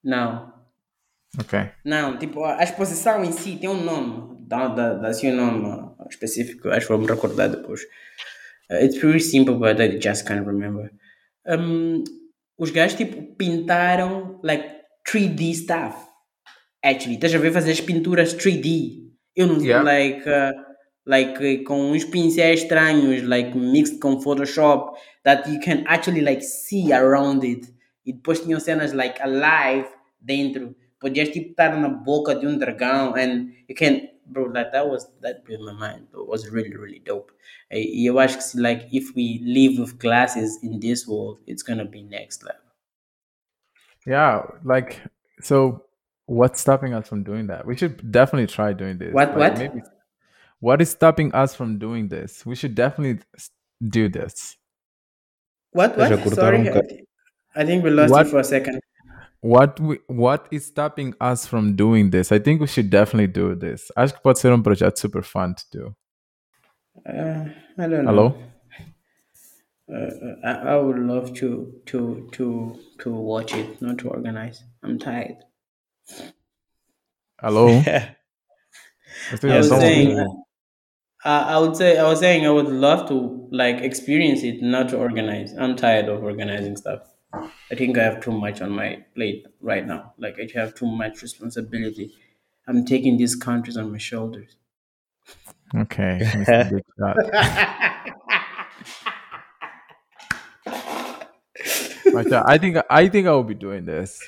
[0.04, 0.52] Não.
[1.40, 1.58] Ok.
[1.84, 4.46] Não, tipo, a a exposição em si tem um nome.
[4.46, 7.82] Dá, dá, dá assim um nome específico, acho que vou me recordar depois.
[8.70, 10.90] Uh, it's pretty simple, but I just can't remember.
[11.46, 12.04] Um,
[12.58, 14.68] os gajos, tipo, pintaram, like,
[15.10, 15.96] 3D stuff.
[16.84, 19.08] Actually, estás a ver fazer as pinturas 3D.
[19.36, 19.82] Eu não Yeah.
[19.84, 20.52] like, uh,
[21.06, 26.42] like, uh, com uns pincéis estranhos, like, mixed com Photoshop, that you can actually, like,
[26.42, 27.66] see around it.
[28.04, 29.88] E depois tinham cenas, like, alive
[30.20, 30.74] dentro.
[31.00, 35.10] Podias, tipo, estar na boca de um dragão, and you can, bro, like, that was,
[35.20, 36.06] that blew my mind.
[36.12, 37.30] It was really, really dope.
[37.72, 41.38] E e eu acho que, se, like, if we live with glasses in this world,
[41.46, 42.60] it's gonna be next level.
[44.06, 45.02] Yeah, like
[45.42, 45.84] so
[46.26, 47.66] what's stopping us from doing that?
[47.66, 49.12] We should definitely try doing this.
[49.12, 49.58] What- Like, what?
[49.58, 49.82] Maybe
[50.60, 52.44] what is stopping us from doing this?
[52.46, 53.50] We should definitely s-
[53.86, 54.56] do this.
[55.72, 55.94] What?
[55.96, 56.24] Já What?
[56.24, 57.04] cortaram Sorry, um ca-
[57.54, 58.24] I think we lost What?
[58.26, 58.80] you for a second.
[59.40, 62.32] What we, what is stopping us from doing this?
[62.32, 63.90] I think we should definitely do this.
[63.96, 65.96] Acho que pode ser um projeto super fun to do.
[67.06, 68.10] Uh, I don't know.
[68.10, 68.34] Hello?
[69.90, 70.10] Uh,
[70.44, 74.64] I, I would love to to to to watch it, not to organize.
[74.82, 75.36] I'm tired.
[77.40, 77.68] Hello?
[79.42, 80.18] I was saying.
[81.24, 84.88] I, I would say, I was saying, I would love to like experience it, not
[84.90, 85.52] to organize.
[85.58, 87.00] I'm tired of organizing stuff.
[87.70, 90.14] I think I have too much on my plate right now.
[90.18, 92.14] Like I have too much responsibility.
[92.66, 94.56] I'm taking these countries on my shoulders.
[95.74, 96.70] Okay, Mr.
[96.70, 97.16] Big Shot.
[102.12, 104.20] But yeah, I think I think I will be doing this.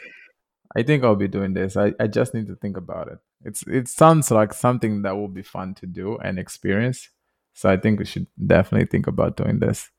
[0.76, 1.76] I think I'll be doing this.
[1.76, 3.18] I, I just need to think about it.
[3.45, 7.09] It's it sounds like something that will be fun to do and experience.
[7.55, 9.91] So I think we should definitely think about doing this.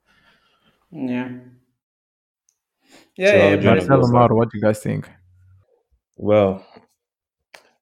[0.91, 1.29] Yeah.
[3.23, 5.09] So Yeah, yeah, but wanna Marcelo Mauro, what do you guys think?
[6.17, 6.65] Well,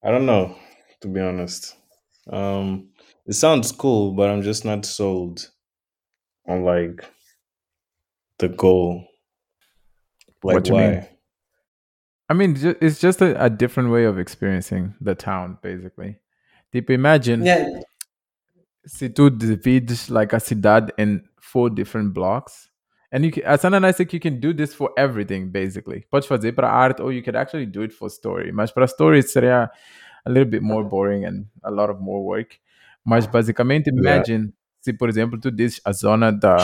[0.04, 0.56] I don't know,
[1.02, 1.76] to be honest.
[2.32, 2.90] Um,
[3.26, 5.50] it sounds cool, but I'm just not sold
[6.48, 7.04] on like
[8.38, 9.06] the goal.
[10.44, 10.92] Like What do you why?
[10.92, 11.06] mean?
[12.30, 16.20] I mean, it's just a, a different way of experiencing the town, basically.
[16.74, 17.80] Tipo, imagine yeah,
[18.86, 22.69] se tu divides like a cidade in four different blocks,
[23.12, 26.06] and you can, a cena nice que you can do this for everything, basically.
[26.12, 28.52] Podes fazer para arte, or you could actually do it for story.
[28.52, 29.70] Mas para story seria
[30.26, 32.60] a little bit more boring and a lot of more work.
[33.06, 33.32] Mas ah.
[33.32, 34.00] basicamente, Yeah.
[34.00, 36.58] imagine se, por exemplo, tu dizes a zona da,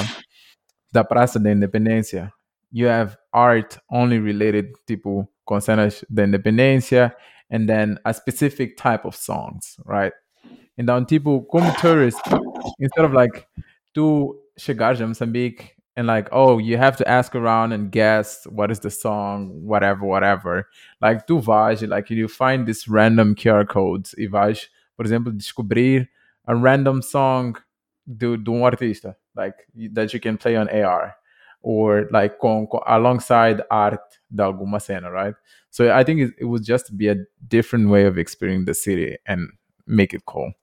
[0.91, 2.32] da Praça da Independência,
[2.72, 7.16] you have art only related, tipo, com cenas da independência,
[7.50, 10.14] and then a specific type of songs, right?
[10.78, 12.20] Então, tipo, como tourist,
[12.80, 13.46] instead of like,
[13.93, 18.70] tu chegares a Moçambique and like, oh, you have to ask around and guess what
[18.72, 20.68] is the song, whatever, whatever.
[21.02, 24.68] Like, tu vais, like, you find this random QR codes e vais,
[24.98, 26.08] por exemplo, descobrir
[26.48, 27.56] a random song
[28.18, 29.56] do, de um artista, like,
[29.93, 31.16] that you can play on AR
[31.62, 34.00] or like com, com- alongside art
[34.34, 35.34] de alguma cena, right?
[35.72, 37.16] So I think it, it would just be a
[37.48, 39.50] different way of experiencing the city and
[39.88, 40.54] make it cool.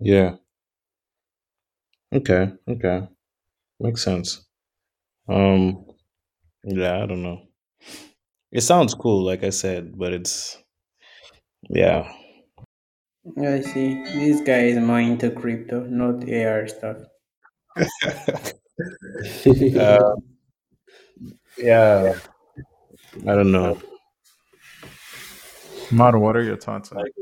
[0.00, 0.36] Yeah.
[2.12, 2.52] Okay.
[2.68, 3.08] Okay.
[3.82, 4.46] Makes sense.
[5.28, 5.84] Um.
[6.64, 7.02] Yeah.
[7.02, 7.48] I don't know.
[8.52, 10.56] It sounds cool, like I said, but it's
[11.68, 12.12] yeah.
[13.36, 14.02] I see.
[14.04, 16.98] This guy is more into crypto, not AR stuff.
[19.78, 20.14] Uh,
[21.58, 22.14] yeah.
[23.26, 23.78] I don't know.
[25.90, 27.12] Mauro, what are your thoughts on it?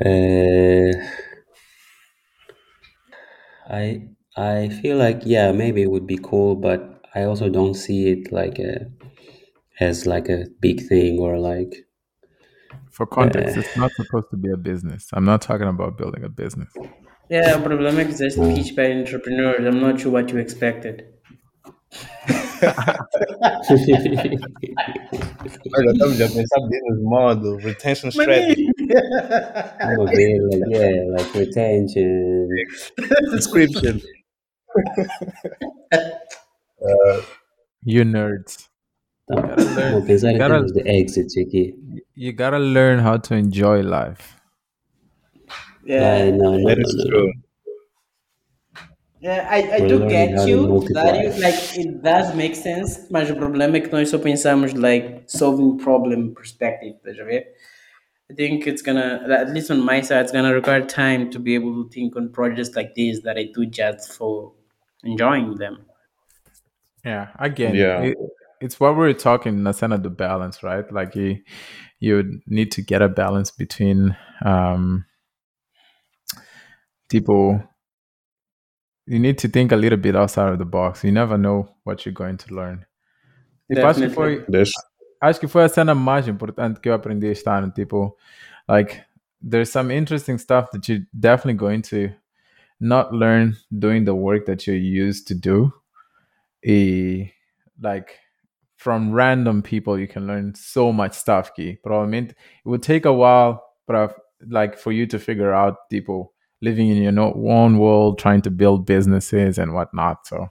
[0.00, 0.92] Uh,
[3.68, 4.08] I
[4.40, 6.80] I feel like yeah, maybe it would be cool, but
[7.14, 8.90] I also don't see it like a
[9.78, 11.86] as like a big thing or like
[12.90, 15.08] For context, uh, it's not supposed to be a business.
[15.12, 16.72] I'm not talking about building a business.
[17.28, 19.64] Yeah, o problema é que just pitch by entrepreneurs.
[19.64, 21.04] I'm not sure what you expected.
[25.76, 28.68] Olha, estamos a pensar business model, retention strategy.
[29.80, 32.48] I'm a bit like yeah, like retention.
[34.84, 35.30] Description.
[37.84, 38.68] You nerds.
[39.28, 39.36] Tá.
[39.36, 41.34] Gotta learn- Vou gotta- termos de exits.
[42.16, 44.36] You gotta learn how to enjoy life.
[45.86, 46.24] Yeah.
[46.24, 47.32] Ai, não, não, That não, true.
[49.22, 51.02] Yeah, I, I do get you multiply.
[51.02, 54.72] that you like it does make sense, mas o problema é que nós só pensamos
[54.72, 57.46] like solving problem perspective, estás a ver?
[58.30, 61.54] I think it's gonna at least on my side it's gonna require time to be
[61.54, 64.54] able to think on projects like this that I do just for
[65.04, 65.86] enjoying them.
[67.04, 68.02] Yeah, again, Yeah.
[68.02, 68.18] it-
[68.60, 70.84] it's what we we're talking in the sense of the balance, right?
[70.92, 71.38] Like you,
[71.98, 75.06] you need to get a balance between um,
[77.08, 77.62] people.
[79.06, 81.02] You need to think a little bit outside of the box.
[81.04, 82.84] You never know what you're going to learn.
[83.72, 84.72] Tipo, acho que foi, That's
[85.22, 87.70] acho que foi a cena mais importante que eu aprendi este ano.
[87.70, 88.16] Tipo,
[88.68, 89.00] like,
[89.40, 92.10] there's some interesting stuff that you're definitely going to
[92.80, 95.72] not learn doing the work that you're used to do.
[96.64, 97.30] E,
[97.80, 98.18] like,
[98.76, 101.54] from random people, you can learn so much stuff.
[101.54, 104.14] Que probablemente it would take a while, but
[104.48, 108.50] like for you to figure out people living in your no- own world, trying to
[108.50, 110.26] build businesses and whatnot.
[110.26, 110.48] So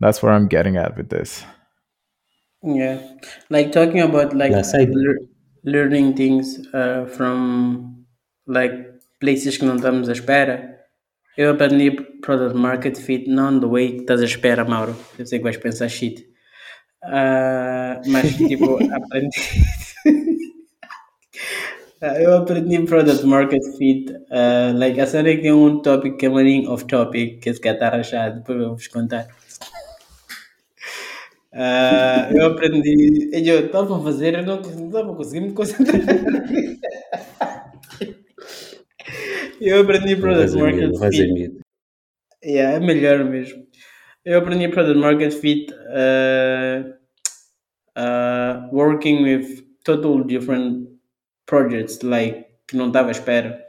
[0.00, 1.44] that's where I'm getting at with this.
[2.62, 3.00] Yeah,
[3.50, 5.18] like talking about like Yeah, side- lear-
[5.64, 8.04] learning things uh, from
[8.46, 8.72] like
[9.22, 10.78] places que não estamos à espera.
[11.36, 14.94] Eu aprendi product market fit não the way que estás à espera, Mauro.
[15.18, 16.26] Eu sei que vais pensar shit.
[17.04, 19.30] Ah, mas tipo, aprendi.
[22.04, 24.12] Ah, eu aprendi product market fit.
[24.30, 27.48] ah, like, a cena é que tem um topic que é maninho off topic, que
[27.50, 29.28] esse cara está rachado, depois eu vou-vos contar.
[31.54, 33.28] Ah, eu aprendi.
[33.32, 36.00] Eu estava a fazer, eu não não estava conseguindo me concentrar.
[39.68, 41.62] eu aprendi Product Market Fit.
[42.44, 43.66] Yeah, é melhor mesmo.
[44.24, 46.92] Eu aprendi Product Market Fit uh,
[47.96, 50.88] uh, working with total different
[51.46, 53.62] projects, like que não estava à espera.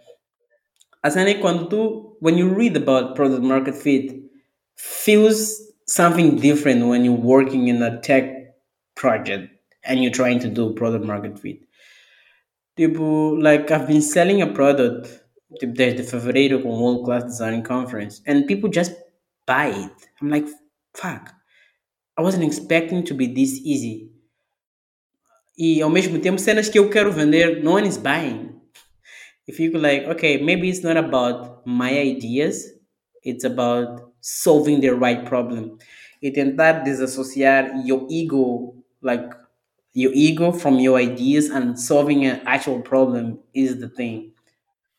[1.02, 4.30] A cena é quando tu, when you read about Product Market Fit,
[4.76, 8.56] feels something different when you're working in a tech
[8.96, 9.50] project
[9.86, 11.68] and you're trying to do Product Market Fit.
[12.78, 15.23] Tipo, like I've been selling a product
[15.60, 18.96] tipo, desde fevereiro World Class Design Conference and people just
[19.46, 20.10] buy it.
[20.22, 20.48] I'm like,
[20.94, 21.34] fuck.
[22.18, 24.12] I wasn't expecting to be this easy.
[25.58, 28.60] E ao mesmo tempo, cenas que eu quero vender, no one is buying.
[29.48, 32.66] If you could like, okay, maybe it's not about my ideas,
[33.24, 35.78] it's about solving the right problem.
[36.22, 39.30] E tentar desassociar your ego, like
[39.94, 44.33] your ego from your ideas and solving an actual problem is the thing.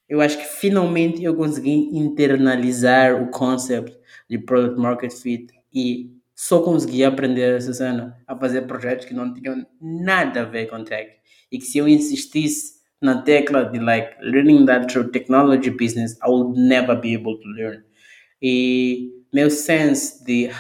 [0.09, 3.97] Eu acho que finalmente eu consegui internalizar o concept
[4.29, 9.33] de product market fit e só consegui aprender essa cena a fazer projetos que não
[9.33, 11.11] tinham nada a ver com tech.
[11.51, 16.29] E que se eu insistisse na tecla de like learning that through technology business, I
[16.29, 17.85] would never be able to learn.
[18.43, 20.51] E meu sense de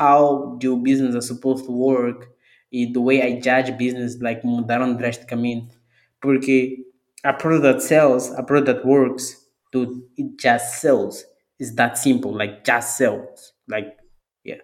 [0.00, 2.26] how the business is supposed to work
[2.72, 5.78] e the way I judge business like mudaram drasticamente.
[6.20, 6.83] Porque
[7.24, 11.24] a product that sells, a product that works, dude, it just sells.
[11.58, 13.52] It's that simple, like just sells.
[13.68, 13.96] Like,
[14.44, 14.60] yeah.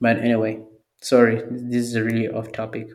[0.00, 0.62] But anyway,
[1.00, 2.88] sorry, this is really off topic.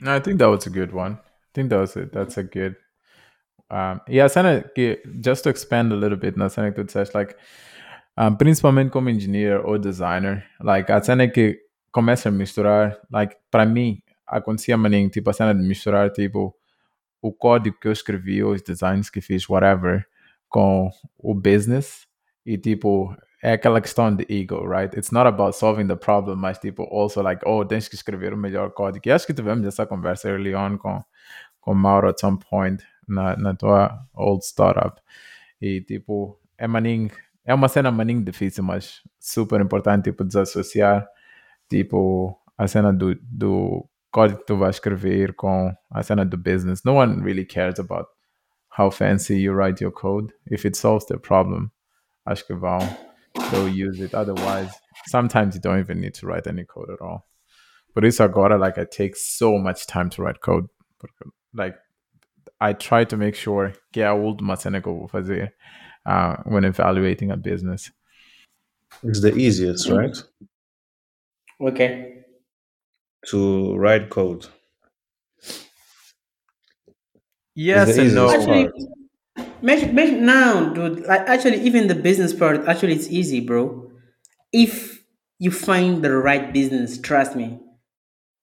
[0.00, 1.12] No, I think that was a good one.
[1.12, 2.12] I think that was it.
[2.12, 2.76] That's a good.
[3.70, 4.64] Um, yeah, Sana,
[5.20, 7.36] just to expand a little bit, na cena que tu like,
[8.16, 11.58] um, principalmente como engineer ou designer, like, a cena que
[11.92, 16.54] começa a misturar, like, para mim, acontecia maninho, tipo, a cena de misturar, tipo,
[17.26, 20.06] o código que eu escrevi, os designs que fiz, whatever,
[20.48, 22.06] com o business,
[22.44, 24.96] e, tipo, é aquela questão de ego, right?
[24.96, 28.36] It's not about solving the problem, mas, tipo, also, like, oh, tens que escrever o
[28.36, 29.08] melhor código.
[29.08, 31.02] E acho que tivemos essa conversa early on com,
[31.60, 35.00] com Mauro at some point, na, na tua old startup.
[35.60, 37.10] E, tipo, é maninho,
[37.44, 41.06] é uma cena maninho difícil, mas super importante, tipo, desassociar,
[41.68, 46.82] tipo, a cena do, do código que tu vais escrever com a cena do business.
[46.84, 48.06] No one really cares about
[48.70, 50.32] how fancy you write your code.
[50.46, 51.70] If it solves the problem,
[52.26, 52.80] acho que vão,
[53.50, 54.14] they'll use it.
[54.14, 54.72] Otherwise,
[55.08, 57.26] sometimes you don't even need to write any code at all.
[57.94, 60.66] Por isso agora, like, I take so much time to write code.
[61.52, 61.76] Like,
[62.58, 65.52] I try to make sure que é a última cena que eu vou fazer
[66.06, 67.90] uh, when evaluating a business.
[69.02, 70.16] It's the easiest, right?
[71.60, 72.24] Okay.
[73.26, 74.46] To write code.
[77.54, 78.30] yes the and no.
[78.30, 78.68] Actually,
[79.36, 79.62] part.
[79.62, 81.06] mention, mention now, dude.
[81.06, 83.90] Like, actually, even the business part, actually, it's easy, bro.
[84.52, 85.02] If
[85.38, 87.58] you find the right business, trust me,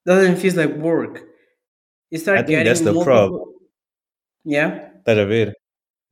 [0.06, 1.24] doesn't feel like work.
[2.12, 3.32] You I start think that's getting the problem.
[3.32, 3.54] multiple.
[4.46, 5.54] Yeah, Estás a ver?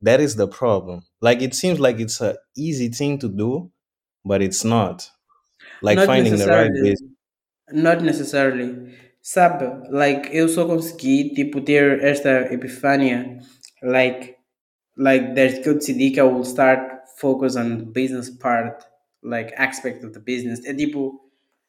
[0.02, 1.02] That is the problem.
[1.20, 3.70] Like it seems like it's a easy thing to do,
[4.24, 5.08] but it's not.
[5.82, 7.11] Like not finding the right business.
[7.70, 8.92] Not necessarily.
[9.20, 13.38] Sabe, like, eu só consegui, tipo, ter esta epifânia,
[13.82, 14.34] like,
[14.96, 18.84] like, desde que eu decidi que I will start focus on the business part,
[19.22, 20.64] like, aspect of the business.
[20.66, 21.20] É tipo,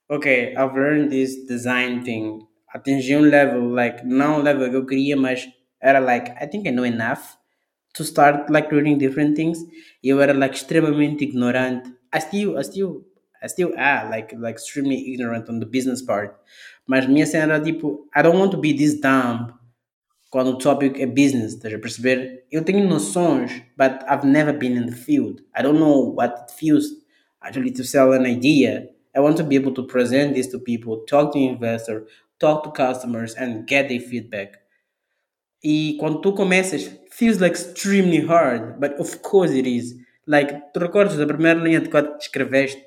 [0.09, 2.39] okay, I've learned this design thing.
[2.73, 5.47] Atingi um level, like, não um level que eu queria, mas
[5.81, 7.37] era like, I think I know enough
[7.95, 9.59] to start like learning different things.
[10.03, 11.89] Eu era like extremamente ignorante.
[12.13, 13.05] I still, I still,
[13.43, 16.39] I still are like like extremely ignorant on the business part.
[16.87, 19.53] Mas minha cena era tipo, I don't want to be this dumb
[20.33, 22.43] quando o topic é business, estás a perceber?
[22.51, 25.43] Eu tenho noções, but I've never been in the field.
[25.55, 26.85] I don't know what it feels
[27.39, 28.89] actually to sell an idea.
[29.15, 32.71] I want to be able to present this to people, talk to investors, talk to
[32.71, 34.57] customers, and get their feedback.
[35.63, 39.93] E quando tu começas, feels like extremely hard, but of course it is.
[40.25, 42.83] Like, tu recordas da primeira linha de que escreveste?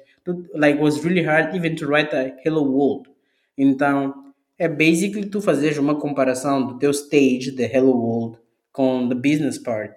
[0.55, 3.09] Like, was really hard even to write a hello world.
[3.57, 8.39] Então, é basically tu fazeres uma comparação do teu stage, the hello world,
[8.73, 9.95] com the business part.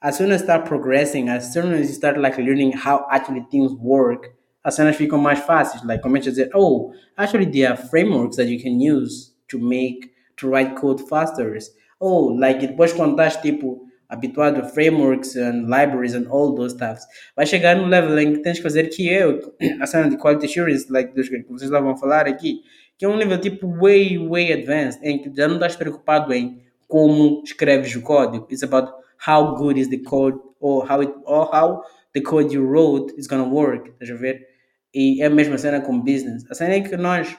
[0.00, 3.72] As soon as start progressing, as soon as you start like learning how actually things
[3.72, 4.32] work,
[4.64, 5.82] as soon cenas ficam mais fáceis.
[5.84, 10.12] Like, começa a dizer, oh, actually there are frameworks that you can use to make,
[10.36, 11.56] to write code faster.
[12.00, 17.06] Oh, like depois estás tipo habituado a frameworks and libraries and all those stuffs,
[17.36, 20.46] vai chegar no level em que tens que fazer que eu, a cena de quality
[20.46, 22.62] assurance, like dos que vocês lá vão falar aqui,
[22.96, 26.62] que é um nível tipo way, way advanced, em que já não estás preocupado em
[26.88, 28.48] como escreves o código.
[28.50, 28.92] It's about
[29.26, 31.82] how good is the code or how it or how
[32.14, 33.90] the code you wrote is gonna work.
[33.90, 34.46] Estás a ver?
[34.94, 36.50] E é a mesma cena com business.
[36.50, 37.36] A cena é que nós,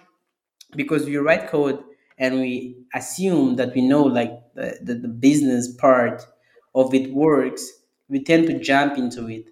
[0.75, 1.83] because we write code
[2.19, 6.23] and we assume that we know like the, the, the business part
[6.75, 7.71] of it works,
[8.07, 9.45] we tend to jump into it.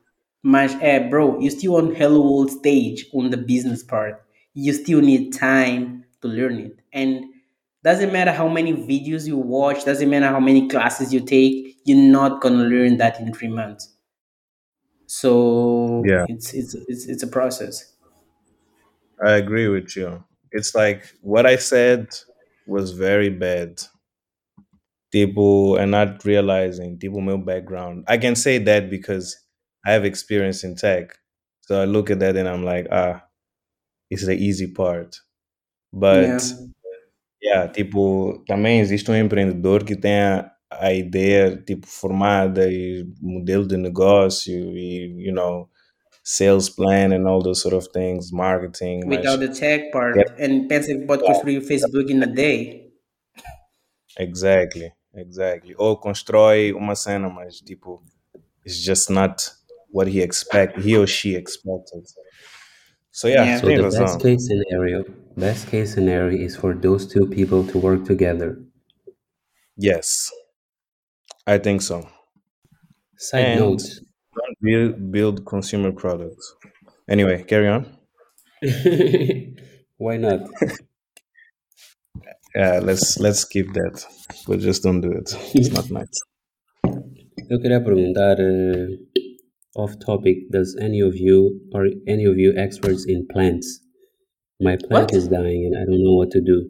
[0.44, 4.24] Mas é, bro, you still on Hello World stage on the business part.
[4.54, 6.80] You still need time to learn it.
[6.94, 7.26] And
[7.84, 11.98] doesn't matter how many videos you watch, doesn't matter how many classes you take, you're
[12.12, 13.94] not gonna learn that in three months.
[15.08, 16.26] So Yeah.
[16.28, 17.94] it's it's it's it's a process.
[19.24, 20.24] I agree with you.
[20.52, 22.08] It's like what I said
[22.68, 23.82] was very bad.
[25.12, 28.04] People and not realizing people my background.
[28.08, 29.38] I can say that because
[29.86, 31.18] I have experience in tech.
[31.62, 33.24] So I look at that and I'm like, ah,
[34.10, 35.18] it's the easy part.
[35.94, 36.40] But Yeah.
[37.42, 43.66] yeah, tipo, também existe um empreendedor que tem a, a ideia tipo formada e modelo
[43.68, 45.70] de negócio e you know
[46.24, 50.36] sales plan and all those sort of things, marketing, mas Without the tech part Yep.
[50.40, 52.92] and pensa que pode construir o Facebook in a day.
[54.18, 55.76] exactly, exactly.
[55.78, 58.02] Ou constrói uma cena, mas tipo
[58.66, 59.52] it's just not
[59.92, 62.04] what he expect he or she expected.
[63.12, 63.60] So yeah, Yeah.
[63.60, 64.06] So the razão.
[64.06, 65.06] best case scenario,
[65.36, 68.58] best case scenario is for those two people to work together.
[69.78, 70.32] Yes.
[71.48, 72.08] I think so.
[73.18, 73.82] Side And note,
[74.36, 76.56] don't build, build consumer products.
[77.10, 77.86] Anyway, carry on.
[79.98, 80.42] why not?
[82.58, 83.96] Yeah, let's let's skip that.
[84.48, 85.30] But just don't do it.
[85.54, 86.18] It's not nice.
[87.50, 88.88] Eu queria perguntar, uh,
[89.82, 93.80] off topic, does any of you or any of you experts in plants?
[94.60, 95.14] My plant What?
[95.14, 96.66] is dying and I don't know what to do.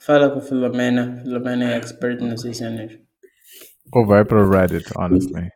[0.00, 1.20] Fala com Filomena.
[1.24, 2.92] Filomena é expert nessas cenas.
[3.92, 5.50] Ou vai para o Reddit, honestly.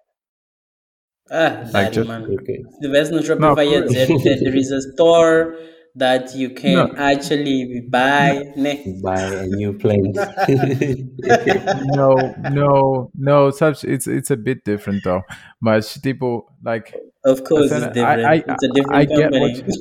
[1.30, 2.34] Ah, Like Dário, just- mano.
[2.34, 2.58] Okay.
[2.72, 5.54] Se tivesse no Shopify ia dizer that there is a store
[5.96, 6.94] that you can Não.
[6.96, 8.82] actually buy, né?
[9.00, 10.16] Buy a new plant.
[11.96, 13.50] no, no, no.
[13.50, 15.22] Such it's it's a bit different though.
[15.60, 18.24] Mas tipo, like Of course, it's different.
[18.26, 19.80] I- I- it's a different I get what company.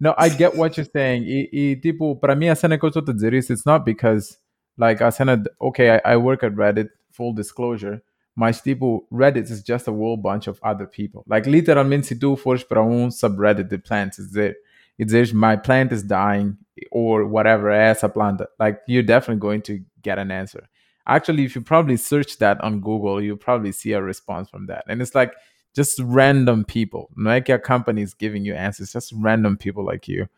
[0.00, 1.24] No, I get what you're saying.
[1.24, 3.84] E, e tipo, para mim a cena que eu estou a dizer isso, it's not
[3.84, 4.38] because
[4.76, 8.00] like a cena, okay, I, I work at Reddit, full disclosure,
[8.36, 11.24] mas tipo, Reddit is just a whole bunch of other people.
[11.26, 14.56] Like literalmente se tu fores para um subreddit de plants, is dizer,
[14.98, 16.56] e dizeres my plant is dying
[16.90, 20.68] or whatever é essa planta, like you're definitely going to get an answer.
[21.06, 24.84] Actually, if you probably search that on Google, you'll probably see a response from that.
[24.88, 25.32] And it's like
[25.74, 27.08] just random people.
[27.16, 30.28] É que company is giving you answers, just random people like you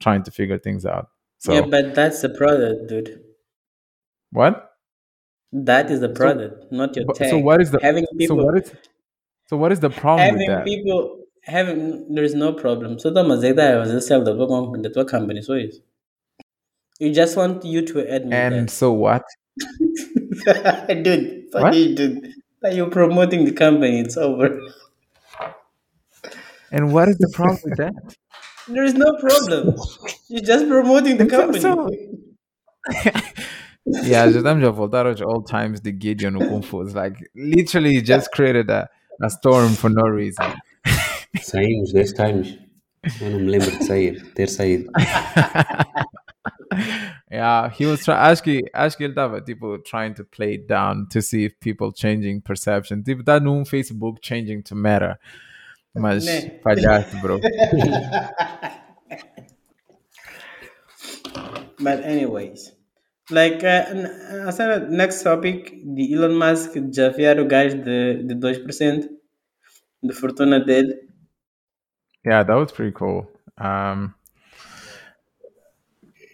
[0.00, 1.08] trying to figure things out.
[1.38, 3.20] So Yeah, but that's the product, dude.
[4.32, 4.72] what?
[5.52, 7.30] That is the product, not your tag.
[7.30, 8.72] so what is the having people so what is
[9.46, 12.98] so what is the problem with having people having there is no problem.
[12.98, 15.80] So the mazeta was a sell the company the company so is.
[16.98, 19.22] You just want you to admit And so what?
[20.46, 21.00] that.
[21.04, 21.72] dude, What?
[21.72, 22.32] dude.
[22.72, 24.58] You're promoting the company, it's over.
[26.72, 27.92] And what is the problem with that?
[28.68, 29.76] There is no problem.
[30.28, 31.60] You're just promoting the company.
[31.60, 31.88] so-
[34.02, 36.80] yeah, já estamos a voltar aos old times the Gideon no Kung Fu.
[36.82, 38.88] It's like literally just created a,
[39.22, 40.46] a storm for no reason.
[41.42, 42.58] Saímos 10 times.
[43.20, 44.90] Eu não me lembro de sair, ter saído.
[47.30, 48.18] Yeah, he was trying.
[48.18, 51.54] Acho que, acho que ele estava tipo trying to play it down to see if
[51.60, 53.02] people changing perception.
[53.02, 55.18] Tipo, tá num Facebook changing to Meta.
[55.94, 56.60] Mas Né.
[56.62, 57.40] falhaste, bro.
[61.78, 62.72] But anyways,
[63.30, 68.34] like uh, n- I said, next topic, the Elon Musk desafiar o gajo de, de
[68.34, 69.08] 2%
[70.02, 70.94] de fortuna dele.
[72.26, 73.30] Yeah, that was pretty cool.
[73.56, 74.14] Um,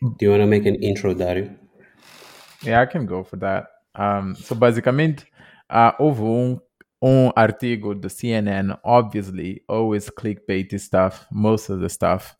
[0.00, 1.54] Do you want to make an intro, Dario?
[2.62, 3.66] Yeah, I can go for that.
[3.94, 5.26] Um, so basicamente,
[5.70, 6.60] uh, houve um,
[7.02, 12.34] um artigo do CNN, obviously, always clickbaity stuff, most of the stuff,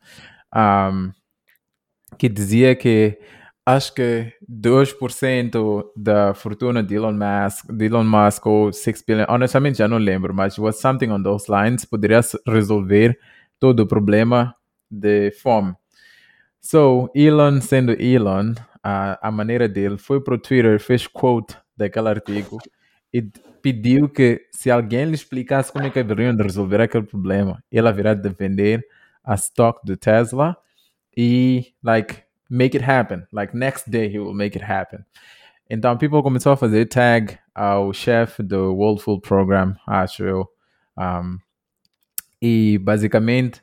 [0.52, 1.12] um,
[2.18, 3.18] que dizia que
[3.66, 9.78] acho que 2% da fortuna de Elon Musk, de Elon Musk ou 6 billion, honestamente
[9.78, 13.16] já não lembro, mas was something on those lines, poderia resolver
[13.62, 14.56] todo o problema
[14.90, 15.76] de fome.
[16.60, 22.58] So, Elon sendo Elon, a, a maneira dele foi pro Twitter, fez quote daquele artigo
[23.14, 23.22] e
[23.62, 27.86] pediu que se alguém lhe explicasse como é que haveriam de resolver aquele problema, ele
[27.86, 28.84] haverá de vender
[29.22, 30.56] a stock do Tesla
[31.16, 33.22] e, like, make it happen.
[33.32, 35.04] Like, next day he will make it happen.
[35.70, 40.48] Então, people começou a fazer tag ao chefe do World Food Program, acho eu.
[40.98, 41.38] Um,
[42.42, 43.62] e, basicamente,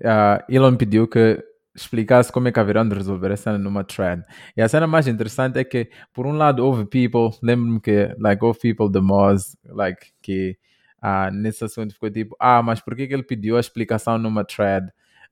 [0.00, 1.42] uh, Elon pediu que
[1.74, 4.24] explicasse como é que haverão de resolver essa cena numa thread.
[4.56, 8.44] E a cena mais interessante é que, por um lado, houve people, lembro-me que, like,
[8.44, 10.58] houve people de Moz, like, que
[11.00, 14.44] ah, nesse assunto ficou tipo, ah, mas por que, que ele pediu a explicação numa
[14.44, 14.90] thread?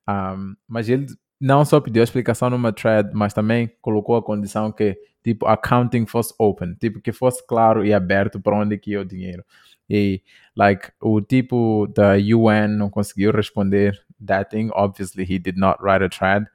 [0.08, 1.06] Um, mas ele
[1.40, 6.06] não só pediu a explicação numa thread, mas também colocou a condição que, tipo, accounting
[6.06, 9.44] fosse open, tipo, que fosse claro e aberto para onde que ia o dinheiro.
[9.88, 10.22] E,
[10.56, 14.70] like, o tipo da UN não conseguiu responder that thing.
[14.74, 16.46] Obviously, he did not write a thread.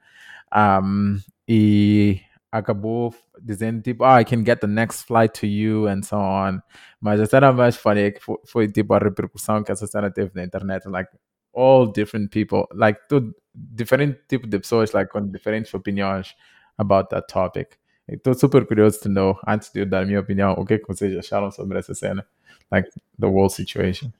[0.54, 1.18] Um,
[1.48, 2.20] e
[2.52, 6.60] acabou dizendo, tipo, ah, I can get the next flight to you and so on.
[7.00, 10.30] Mas a cena mais funny é foi, foi, tipo, a repercussão que essa cena teve
[10.34, 10.86] na internet.
[10.88, 11.10] Like,
[11.54, 16.34] all different people, like, tudo, diferente tipo de pessoas, like, com diferentes opiniões
[16.78, 17.76] about that topic.
[18.08, 20.78] Estou super curioso to know, antes de eu dar a minha opinião, o que, é
[20.78, 22.26] que vocês acharam sobre essa cena.
[22.70, 24.12] Like, the whole situation.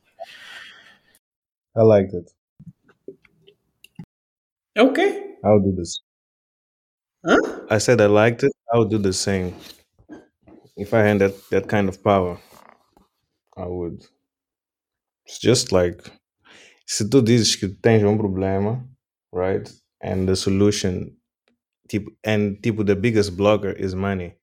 [1.77, 2.33] I liked it.
[4.79, 5.37] Okay.
[5.45, 6.03] I'll do this.
[7.25, 7.67] Huh?
[7.71, 8.53] I said I liked it.
[8.73, 9.55] I'll do the same.
[10.77, 12.39] If I had that, that kind of power,
[13.57, 14.05] I would.
[15.27, 16.11] It's just like
[16.87, 18.87] se tu dizes que tens um problema,
[19.33, 19.71] right?
[20.03, 21.17] And the solution,
[21.93, 24.35] tipo, and tipo the biggest blocker is money.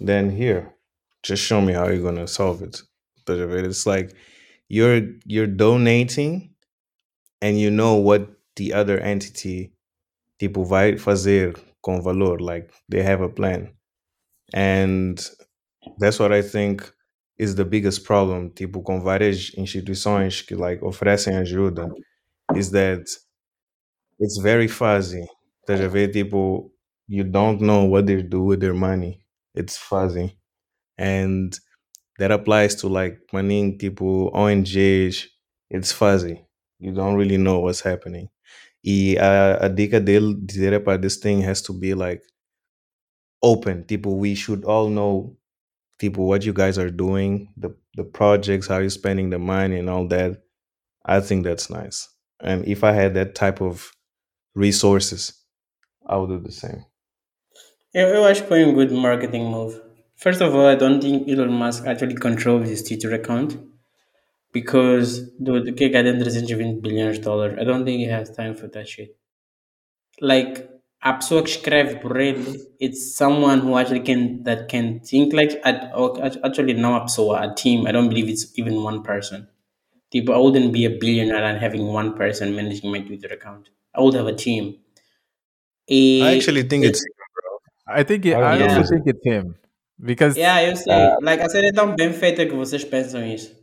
[0.00, 0.74] Then here,
[1.22, 2.82] just show me how you're gonna solve it.
[3.28, 4.14] It's like
[4.68, 6.50] you're you're donating,
[7.42, 9.72] and you know what the other entity
[10.40, 12.38] tipo vai fazer com valor.
[12.40, 13.70] Like they have a plan,
[14.54, 15.18] and
[15.98, 16.90] that's what I think
[17.38, 18.50] is the biggest problem.
[18.50, 21.88] Tipo com várias instituições que like oferecem ajuda,
[22.56, 23.04] is that
[24.20, 25.26] it's very fuzzy.
[25.66, 26.08] Estás a ver?
[26.12, 26.70] Tipo
[27.08, 29.20] you don't know what they do with their money.
[29.54, 30.36] It's fuzzy,
[30.98, 31.58] and
[32.18, 35.26] that applies to like money tipo ONGs.
[35.70, 36.46] It's fuzzy.
[36.80, 38.28] You don't really know what's happening.
[38.84, 42.22] E a, a dica dele dizer "Epá, this thing has to be like
[43.42, 43.84] open.
[43.84, 45.36] Tipo, we should all know
[45.98, 49.90] people what you guys are doing, the the projects, how you're spending the money and
[49.90, 50.42] all that.
[51.06, 52.08] I think that's nice.
[52.40, 53.90] And if I had that type of
[54.54, 55.34] resources,
[56.06, 56.84] I would do the same.
[57.94, 59.80] Acho que foi um good marketing move.
[60.16, 63.58] First of all, I don't think Elon Musk actually controls his Twitter account
[64.52, 67.58] because dude, que é 320 bilhões de dólares?
[67.58, 69.16] I don't think he has time for that shit.
[70.20, 70.68] Like,
[71.02, 71.56] a pessoa que
[72.80, 75.92] it's someone who actually can, that can think like, at-
[76.42, 77.06] actually não a
[77.42, 77.86] a team.
[77.86, 79.48] I don't believe it's even one person.
[80.14, 83.68] I wouldn't be a billionaire and having one person managing my Twitter account.
[83.94, 84.76] I would have a team.
[85.88, 87.00] I E- actually think it's
[87.88, 89.54] I think it, I I don't also think it's him.
[89.98, 90.92] Because Yeah, eu sei.
[91.22, 93.54] like, a série é tão bem feita que vocês pensam isso.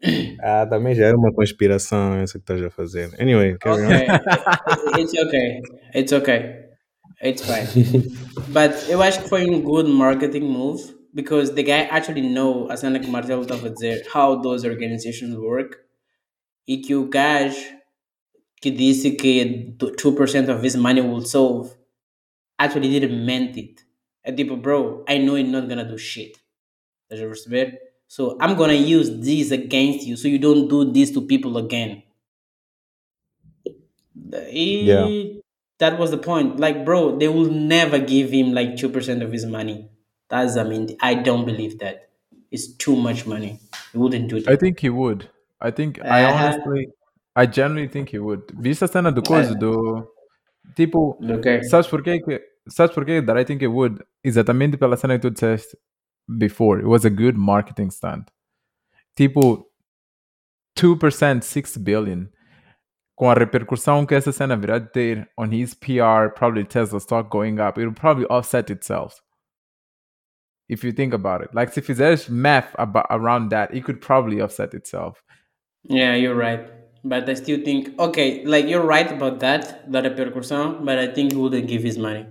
[0.42, 3.10] Ah, também já era uma conspiração essa que estás a fazer.
[3.18, 3.86] Anyway, carry on.
[3.88, 4.06] Okay,
[5.00, 5.62] it's okay.
[5.94, 6.66] It's okay.
[7.22, 8.02] It's fine.
[8.52, 10.82] But eu acho que foi um good marketing move
[11.14, 14.66] because the guy actually know, a cena que o Marcelo estava a dizer, how those
[14.68, 15.76] organizations work
[16.68, 17.56] e que o gajo
[18.72, 21.74] que 2% of his money will solve
[22.58, 23.84] actually didn't meant it.
[24.24, 26.38] É tipo, bro, I know you're not gonna do shit.
[27.10, 27.78] Estás a perceber?
[28.08, 32.02] So I'm gonna use this against you so you don't do this to people again.
[34.14, 35.40] Yeah.
[35.78, 36.58] that was the point.
[36.58, 39.88] Like, bro, they will never give him like 2% of his money.
[40.28, 42.08] That's, I mean, I don't believe that.
[42.50, 43.60] It's too much money.
[43.92, 44.50] He wouldn't do that.
[44.50, 45.28] I think he would.
[45.60, 46.44] I think I Uh-huh.
[46.46, 46.88] honestly,
[47.36, 48.42] I genuinely think he would.
[48.58, 50.08] Viste a cena do coisa eh, do
[50.74, 51.62] tipo, Okay.
[51.64, 54.02] sabes porquê que sabes porquê that I think it would?
[54.24, 55.76] Exatamente pela cena que tu disseste
[56.26, 56.80] before.
[56.80, 58.30] It was a good marketing stunt.
[59.14, 59.66] Tipo
[60.76, 62.28] 2%, 6 billion.
[63.14, 67.58] Com a repercussão que essa cena virá ter on his PR, probably Tesla stock going
[67.60, 69.22] up, it'll probably offset itself.
[70.68, 71.54] If you think about it.
[71.54, 75.22] Like se fizeres math about, around that, it could probably offset itself.
[75.84, 76.68] Yeah, you're right.
[77.08, 81.32] But I still think, okay, like you're right about that, the repercussion, but I think
[81.32, 82.26] he wouldn't give his money.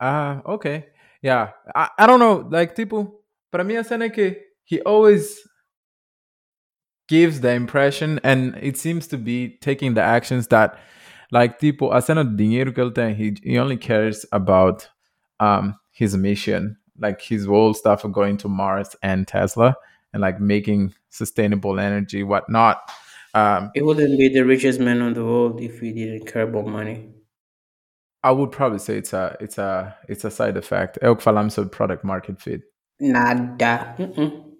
[0.00, 0.86] Ah, okay.
[1.22, 1.50] Yeah.
[1.74, 2.48] I, I don't know.
[2.50, 3.12] Like, tipo,
[3.52, 5.46] para mim a cena que he always
[7.08, 10.76] gives the impression and it seems to be taking the actions that,
[11.30, 14.88] like, tipo, a cena do dinheiro que ele tem, he, he only cares about
[15.38, 19.76] um his mission, like his whole stuff of going to Mars and Tesla
[20.12, 22.90] and like making sustainable energy, whatnot.
[23.34, 26.66] Um, He wouldn't be the richest man on the world if he didn't care about
[26.66, 27.10] money.
[28.22, 30.98] I would probably say it's a it's a it's a side effect.
[31.02, 32.62] É o que falamos sobre product market fit.
[33.00, 33.94] Nada.
[33.98, 34.54] Mm-mm.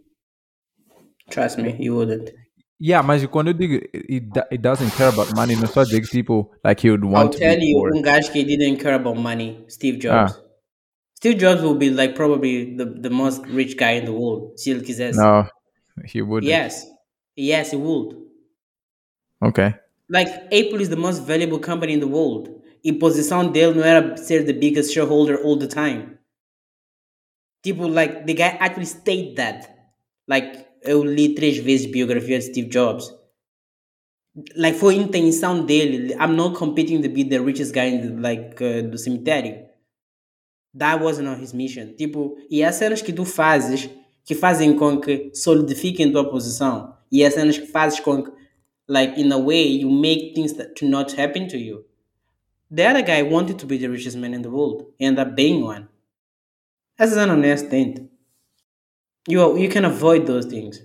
[1.31, 2.31] Trust me, he wouldn't.
[2.79, 6.51] Yeah, mas quando eu digo it, it doesn't care about money, não só que tipo
[6.63, 7.93] like he would want I'll to tell be you, poor.
[8.33, 10.39] que didn't care about money, Steve Jobs.
[11.15, 14.73] Steve Jobs will be like probably the, the most rich guy in the world, se
[14.73, 15.17] ele quisesse.
[15.17, 15.47] No,
[16.05, 16.51] he wouldn't.
[16.51, 16.85] Yes.
[17.37, 18.15] Yes, he would.
[19.43, 19.75] Okay.
[20.09, 22.51] Like, Apple is the most valuable company in the world.
[22.83, 26.19] E posição dele não era ser the biggest shareholder all the time.
[27.63, 29.69] Tipo, like, the guy actually stated that.
[30.29, 33.11] Like, eu li três vezes biografia de Steve Jobs.
[34.55, 36.13] Like, foi intenção dele.
[36.15, 38.99] I'm not competing to be the richest guy in the, like, uh, do.
[40.77, 41.95] That wasn't on his mission.
[41.97, 43.89] Tipo, e há cenas que tu fazes
[44.25, 46.97] que fazem com que solidifiquem tua posição.
[47.13, 48.33] E há cenas que fazes com que,
[48.89, 51.85] like, in a way, you make things that to not happen to you.
[52.71, 54.87] The other guy wanted to be the richest man in the world.
[54.99, 55.89] He ended up being one.
[56.99, 58.09] Essa an honest acidente.
[59.29, 60.81] You, you can avoid those things.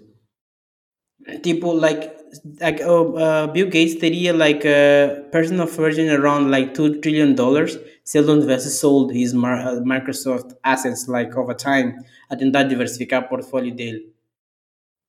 [1.44, 2.18] People like,
[2.62, 7.36] like uh, uh, Bill Gates teria like a person of fortune around like two trillion
[7.36, 12.64] dollars se ele não sold his Mar- uh, Microsoft assets like over time a tentar
[12.64, 14.06] that diversified portfólio dele.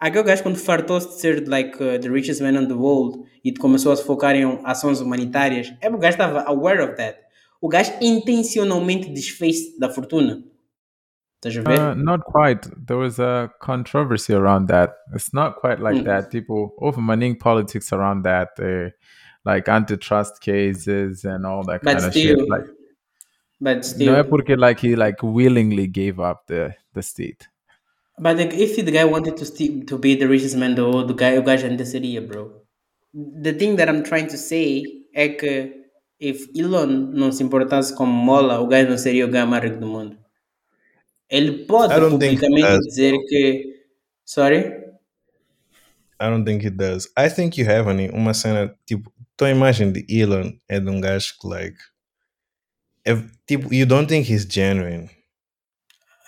[0.00, 3.52] Aquele gajo quando fartou-se de ser like uh, the richest man in the world e
[3.52, 7.18] começou a se focar em ações humanitárias, é o gajo estava aware of that.
[7.60, 10.42] O gajo intencionalmente desfez da fortuna.
[11.44, 11.78] Estás a ver?
[11.78, 12.70] Uh, not quite.
[12.86, 14.94] There was a controversy around that.
[15.14, 16.04] It's not quite like Mm.
[16.04, 16.30] that.
[16.30, 18.90] People overmanning politics around that, uh,
[19.44, 22.48] like antitrust cases and all that but kind of still, shit.
[22.48, 22.66] Like,
[23.60, 27.49] but still, no é porque like he like willingly gave up the the state.
[28.20, 30.84] But like, if the guy wanted to sti- to be the richest man in the
[30.84, 32.52] world, the guy, o gajo ainda seria, bro.
[33.14, 35.72] The thing that I'm trying to say é que
[36.20, 39.78] if Elon não se importasse com mola, o gajo não seria o gajo mais rico
[39.80, 40.18] do mundo.
[41.30, 42.86] Ele pode I don't think he publicamente does.
[42.88, 43.80] dizer que.
[44.26, 44.58] Sorry?
[46.20, 47.08] I don't think it does.
[47.16, 51.00] I think you have any uma cena tipo, tua imagem de Elon é de um
[51.00, 51.78] gajo que like
[53.06, 55.08] if, tipo, you don't think he's genuine.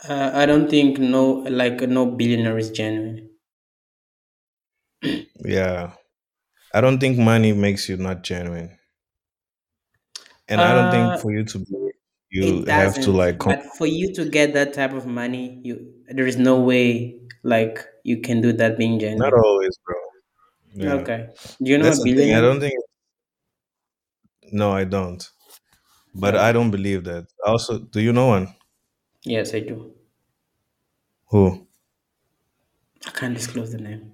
[0.09, 1.25] Uh, I don't think no
[1.61, 3.31] like no billionaire is genuine.
[5.45, 5.95] Yeah.
[6.75, 8.79] I don't think money makes you not genuine.
[10.49, 11.93] And I don't Uh, think for you to be
[12.31, 15.75] you have to like com- but for you to get that type of money, you
[16.09, 19.23] there is no way like you can do that being genuine.
[19.23, 19.97] not always, bro.
[20.75, 21.01] Yeah.
[21.01, 21.29] Okay.
[21.63, 22.35] Do you know That's a the thing.
[22.35, 22.75] I don't think
[24.53, 25.29] No, I don't.
[26.15, 27.29] But I don't believe that.
[27.47, 28.55] Also, do you know one?
[29.25, 29.93] Yes, I do.
[31.29, 31.67] Who?
[33.07, 34.13] I can't disclose the name.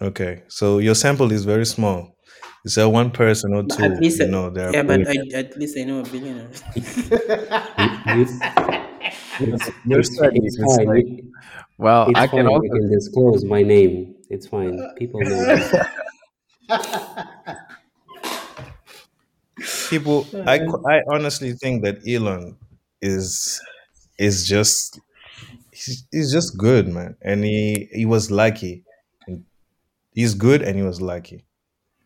[0.00, 0.42] Okay.
[0.48, 2.16] So your sample is very small.
[2.64, 5.06] Is there one person or But two at least, you know there are yeah, but?
[5.08, 6.50] I, at least I know a billionaire.
[8.16, 8.26] You-
[9.40, 10.86] It's, Your it's, studies, it's it's fine.
[10.86, 11.32] like- You-
[11.78, 12.30] Well, it's I fine.
[12.40, 14.16] can You also can disclose my name.
[14.30, 14.76] It's fine.
[14.96, 15.28] People know.
[15.46, 15.74] this.
[19.88, 22.56] people I, qu- I honestly think that elon
[23.00, 23.60] is
[24.18, 25.00] is just
[25.72, 27.16] he's, he's just good man.
[27.22, 28.84] And he he was lucky.
[30.12, 31.44] He's good and he was lucky.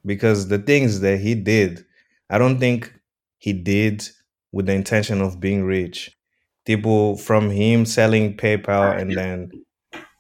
[0.04, 1.84] Because the things that he did
[2.30, 2.92] i don't think
[3.38, 4.08] he did
[4.52, 6.16] with the intention of being rich.
[6.64, 9.50] People from him selling paypal and then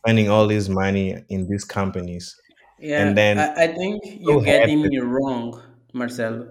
[0.00, 2.34] spending all his money in these companies.
[2.80, 5.62] Yeah, And then- I, I think you're getting me wrong,
[5.92, 6.48] Marcelo.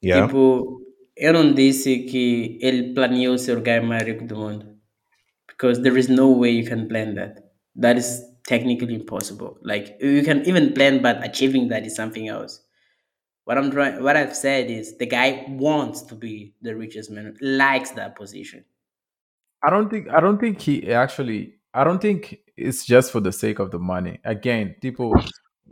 [0.00, 0.26] yeah?
[0.26, 0.78] Tipo,
[1.16, 4.76] eu não disse que ele planeou ser o guy mais rico do mundo.
[5.48, 7.42] Because there is no way you can plan that.
[7.74, 9.58] That is technically impossible.
[9.62, 12.60] Like you can even plan, but achieving that is something else.
[13.44, 17.34] What I'm trying, what I've said is the guy wants to be the richest man,
[17.40, 18.64] likes that position.
[19.62, 23.32] I don't think I don't think he actually I don't think it's just for the
[23.32, 24.20] sake of the money.
[24.24, 25.14] Again, people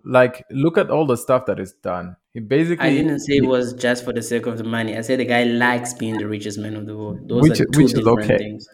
[0.04, 2.16] like look at all the stuff that is done.
[2.34, 4.96] He basically I didn't say it was just for the sake of the money.
[4.96, 7.28] I said the guy likes being the richest man of the world.
[7.28, 8.38] Those Which- are two which is okay.
[8.38, 8.68] things.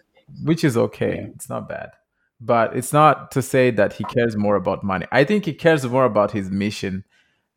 [0.44, 1.16] which is okay.
[1.16, 1.26] Yeah.
[1.34, 1.90] It's not bad.
[2.40, 5.06] But it's not to say that he cares more about money.
[5.12, 7.04] I think he cares more about his mission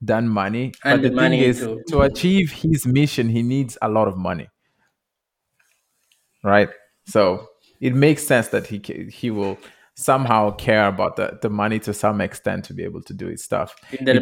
[0.02, 0.74] than money.
[0.84, 1.82] And but the the, money thing is, too.
[1.88, 4.50] to achieve his mission, he needs a lot of money.
[6.44, 6.70] Right?
[7.06, 7.48] So
[7.80, 9.58] it makes sense that he he will
[9.96, 13.42] somehow care about the, the money to some extent to be able to do his
[13.42, 13.76] stuff.
[14.04, 14.20] De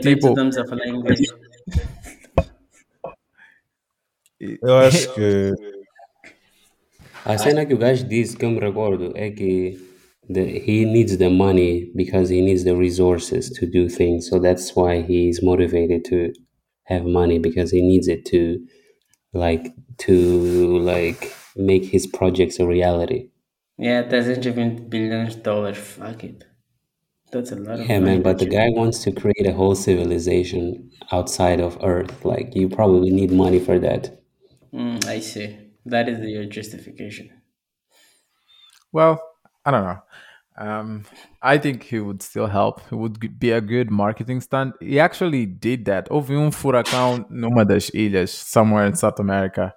[1.71, 3.17] Repente tipo, estamos a falar
[4.39, 4.59] inglês.
[4.61, 5.51] eu acho que
[7.23, 9.77] A cena que o gajo disse que eu um me recordo é que
[10.27, 14.27] the, he needs the money because he needs the resources to do things.
[14.27, 16.33] So that's why he's motivated to
[16.85, 18.59] have money because he needs it to
[19.33, 23.29] like to like make his projects a reality.
[23.77, 25.77] Yeah, 320 billions de dólares.
[25.77, 26.50] Fuck it.
[27.31, 28.11] That's a lot of Yeah, money.
[28.17, 32.25] man, but the that you- guy wants to create a whole civilization outside of Earth.
[32.25, 34.19] Like you probably need money for that.
[34.73, 35.57] Mm, I see.
[35.85, 37.29] That is your justification.
[38.91, 39.21] Well,
[39.65, 39.99] I don't know.
[40.57, 41.03] Um,
[41.41, 42.81] I think he would still help.
[42.91, 44.75] It would g- be a good marketing stunt.
[44.79, 46.09] He actually did that.
[46.09, 49.73] Houve um furacão numa das ilhas, somewhere in South America.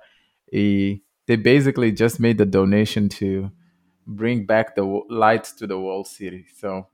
[0.53, 3.51] E they basically just made the donation to
[4.07, 6.45] bring back the w- lights to the wall city.
[6.59, 6.87] So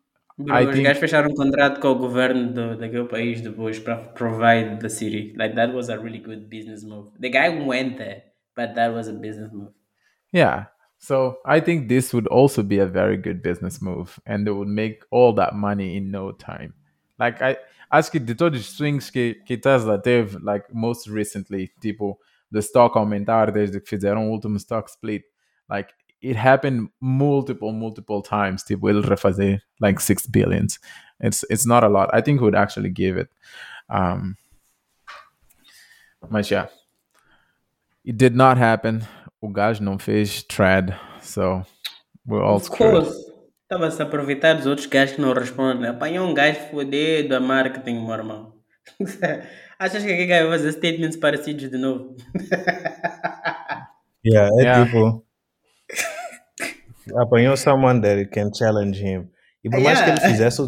[0.45, 3.79] Bro, I os think- gajos fecharam um contrato com o governo do, daquele país depois
[3.79, 5.35] para provide the city.
[5.37, 7.11] Like, that was a really good business move.
[7.21, 8.25] The guy went there,
[8.57, 9.73] but that was a business move.
[10.33, 10.67] Yeah.
[10.99, 14.69] So I think this would also be a very good business move and they would
[14.69, 16.75] make all that money in no time.
[17.19, 17.57] Like I
[17.91, 22.19] acho que de todos os swings que, que Tesla teve, like most recently, tipo,
[22.53, 25.25] the stock aumentar desde que fizeram o último stock split,
[25.71, 25.91] like
[26.23, 30.79] it happened multiple, multiple times, tipo, ele refazer like six billions.
[31.23, 32.11] It's it's not a lot.
[32.13, 33.31] I think he would actually give it.
[33.89, 34.37] Um
[36.29, 36.69] mas yeah.
[38.05, 39.03] It did not happen.
[39.43, 41.65] O gajo não fez thread, so
[42.27, 43.05] we're all Of screwed.
[43.05, 43.31] course.
[43.63, 45.89] Estava-se a aproveitar dos outros gajos que não respondem.
[45.89, 48.55] Apanhou um gajo fodido a marketing, meu irmão.
[49.79, 52.17] Achas que aquele gajo vai fazer statements parecidos de novo?
[54.27, 54.85] Yeah, é Yeah.
[54.85, 55.25] tipo.
[57.17, 59.29] Apanhou someone that can challenge him.
[59.65, 60.31] E por mais que ele Yeah.
[60.33, 60.63] fizesse,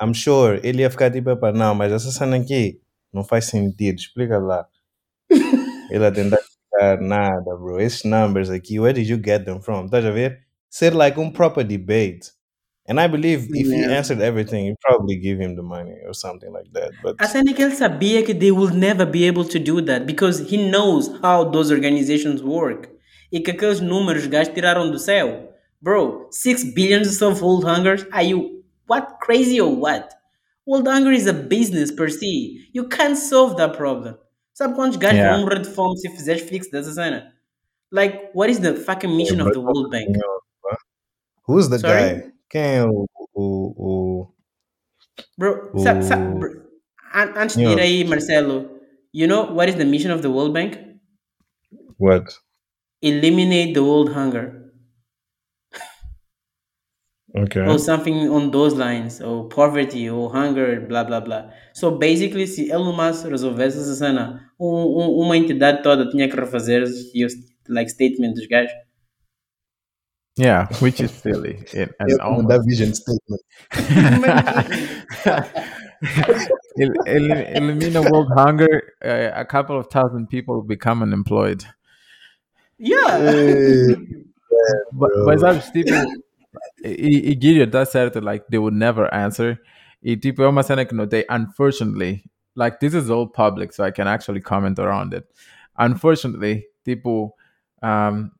[0.00, 2.80] I'm sure ele ia ficar tipo, "Epa, não, mas essa cena aqui
[3.12, 4.66] não faz sentido, explica lá.
[5.90, 7.80] ele ia tentar explicar nada, bro.
[7.80, 9.86] Esses numbers aqui, where did you get them from?
[9.86, 10.38] Estás a ver?
[10.70, 12.32] Ser like um proper debate.
[12.88, 16.50] And I believe if he answered everything, you'd probably give him the money or something
[16.50, 16.90] like that.
[17.02, 19.82] But A cena é que ele sabia que they will never be able to do
[19.84, 22.88] that because he knows how those organizations work.
[23.30, 25.52] E que aqueles números os gajos tiraram do céu.
[25.80, 28.06] Bro, 6 billions of world hungers?
[28.10, 30.08] Are you what crazy or what?
[30.66, 32.68] World hunger is a business per se.
[32.74, 34.16] You can't solve that problem.
[34.54, 35.32] Sabe quantos gajos Yeah.
[35.36, 37.32] vão morrer de fome se fizeres fixo dessa cena?
[37.92, 40.08] Like, what is the fucking mission of the World Bank?
[41.46, 42.20] who's the Sorry?
[42.20, 42.32] guy?
[42.50, 44.34] Quem é o, o, o
[45.38, 46.50] Bro, sa, sa, O- bro,
[47.14, 48.68] an- antes de ir aí, Marcelo,
[49.12, 50.76] you know what is the mission of the World Bank?
[51.98, 52.24] what?
[53.02, 54.54] Eliminate the world hunger.
[57.36, 57.60] Okay.
[57.60, 61.50] or something on those lines, or poverty, or hunger, blah blah blah.
[61.74, 66.34] So basically, se Elon Musk resolvesse essa cena, um, um, uma entidade toda tinha que
[66.34, 67.12] refazer os
[67.68, 68.72] like statement dos gajos.
[70.38, 71.58] Yeah, which is silly.
[71.74, 73.42] It, and Yeah, almost- that vision statement.
[76.80, 81.64] El- el- elimina world hunger, uh, a couple of thousand people become unemployed.
[82.78, 83.18] Yeah.
[83.18, 83.94] Hey,
[84.92, 85.26] But, bro.
[85.26, 85.90] mas sabes, tipo,
[86.84, 89.58] e, e Gideon tá certo, like, they would never answer.
[90.02, 92.22] E tipo, é uma cena que notei, unfortunately,
[92.56, 95.26] like, this is all public, so I can actually comment around it.
[95.78, 97.34] Unfortunately, tipo,
[97.82, 98.30] um,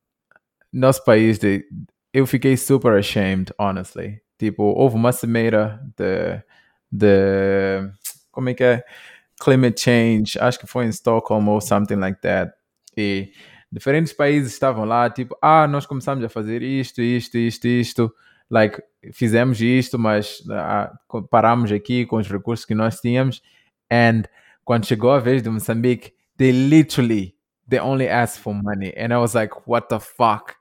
[0.72, 1.64] nosso país, de,
[2.12, 4.20] eu fiquei super ashamed, honestly.
[4.39, 6.43] Tipo, houve uma cimeira de,
[6.91, 7.91] de,
[8.30, 8.84] como é que é?
[9.41, 12.53] Climate change, acho que foi em Stockholm ou something like that.
[12.97, 13.30] E
[13.70, 18.14] diferentes países estavam lá, tipo, ah, nós começamos a fazer isto, isto, isto, isto,
[18.50, 20.92] like, fizemos isto, mas ah,
[21.30, 23.42] paramos aqui com os recursos que nós tínhamos.
[23.90, 24.22] And
[24.64, 27.34] quando chegou a vez de Moçambique, they literally,
[27.68, 28.92] they only asked for money.
[28.96, 30.54] And I was like, what the fuck?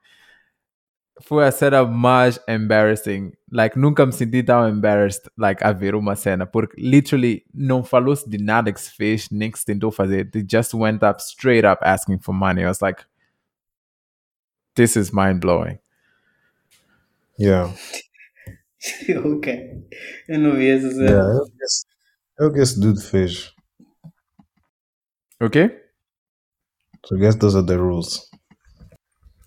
[1.21, 3.33] Foi a cena mais embarrassing.
[3.49, 6.45] Like, nunca me senti tão embarrassed, like, a ver uma cena.
[6.45, 10.29] Porque, literally, não falou-se de nada que se fez, nem que se tentou fazer.
[10.29, 12.63] They just went up, straight up, asking for money.
[12.63, 13.05] I was like,
[14.75, 15.79] this is mind-blowing.
[17.39, 17.73] Yeah.
[19.25, 19.83] ok.
[20.27, 21.09] Eu não vi essa cena.
[21.09, 21.85] Yeah, eu guess,
[22.39, 23.53] eu guess dude fez.
[25.41, 25.69] Okay?
[27.05, 28.29] So I guess those are the rules.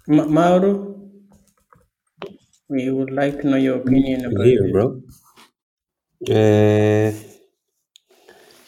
[0.08, 0.99] Ma- Mauro,
[2.70, 4.72] we would like to know your opinion about here, it.
[4.72, 5.02] bro.
[6.28, 7.12] Uh,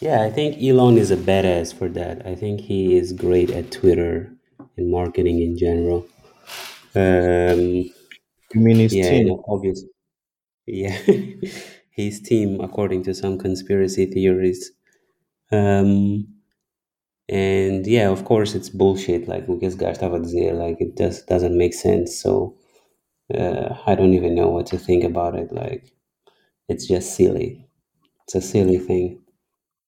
[0.01, 2.27] yeah, I think Elon is a badass for that.
[2.27, 4.33] I think he is great at Twitter
[4.77, 6.07] and marketing in general.
[6.95, 7.91] Um,
[8.55, 9.29] You mean his yeah, team?
[9.29, 9.85] and obvious.
[10.67, 10.97] Yeah,
[11.91, 14.73] his team, according to some conspiracy theories.
[15.53, 16.29] Um,
[17.29, 19.29] and yeah, of course, it's bullshit.
[19.29, 22.19] Like Lucas Gastava dizer, like it just doesn't make sense.
[22.21, 22.57] So
[23.35, 25.53] uh, I don't even know what to think about it.
[25.53, 25.93] Like
[26.69, 27.69] it's just silly.
[28.25, 29.19] It's a silly thing.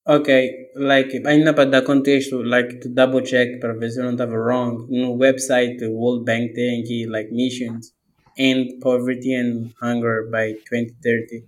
[0.06, 0.28] Ok,
[0.76, 4.36] like, ainda para dar contexto, like, to double check para ver se eu não estava
[4.36, 7.94] wrong, no website do World Bank tem aqui, like, missions,
[8.36, 11.46] end poverty and hunger by 2030.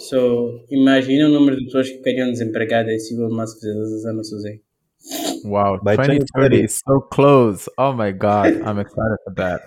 [0.00, 3.98] So, imagina o número de pessoas que ficariam desempregadas se o Elon Musk fizesse essa
[4.02, 4.60] cena sozinho.
[5.44, 6.64] Wow, By 2030 2030.
[6.64, 7.68] is so close.
[7.78, 9.62] Oh my God, I'm excited for that.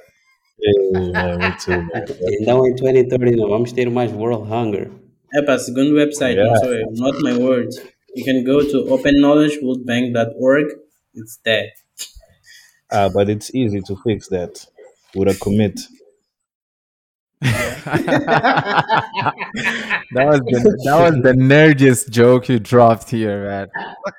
[2.41, 4.91] Então em 2030 não vamos ter mais world hunger.
[5.33, 7.75] É para segundo website, não sou eu, not my words.
[8.15, 10.67] You can go to openknowledgeworldbank.org,
[11.15, 11.69] it's there.
[12.91, 14.65] Ah, but it's easy to fix that
[15.15, 15.79] with a commit.
[20.11, 23.67] That was the that was the nerdiest joke you dropped here, man.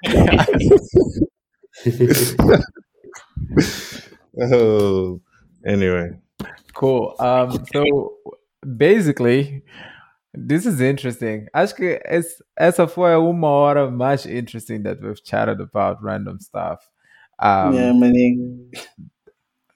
[4.41, 5.20] Oh,
[5.66, 6.11] anyway.
[6.74, 7.14] Cool.
[7.18, 8.14] Um, so
[8.76, 9.62] basically,
[10.34, 11.48] this is interesting.
[11.54, 16.88] Acho que es- essa foi uma hora mais interesting that we've chatted about random stuff.
[17.38, 18.70] Um, yeah, maninho.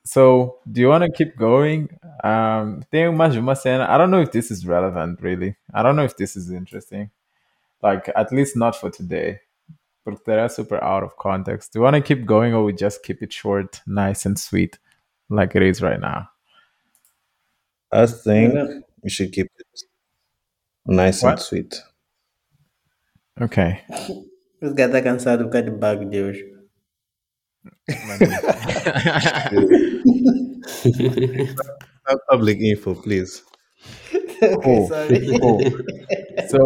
[0.07, 1.89] So, do you want to keep going?
[2.23, 3.87] Um, tem mais uma cena.
[3.89, 5.57] I don't know if this is relevant, really.
[5.73, 7.11] I don't know if this is interesting.
[7.83, 9.41] Like, at least not for today.
[10.05, 11.73] Porque they're super out of context.
[11.73, 14.79] Do you want to keep going or we just keep it short, nice and sweet,
[15.31, 16.29] like it is right now?
[17.95, 18.81] I think Yeah.
[19.03, 19.67] we should keep it
[20.87, 21.33] nice What?
[21.35, 21.83] and sweet.
[23.41, 23.81] Okay.
[24.61, 26.51] Esse gato está cansado por causa de bug de hoje.
[32.07, 33.43] Not public info, please.
[34.43, 34.89] Oh, cool.
[36.49, 36.59] So,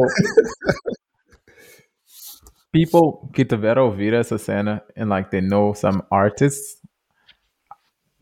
[2.72, 6.80] people que tiveram ouvir essa cena and like they know some artists,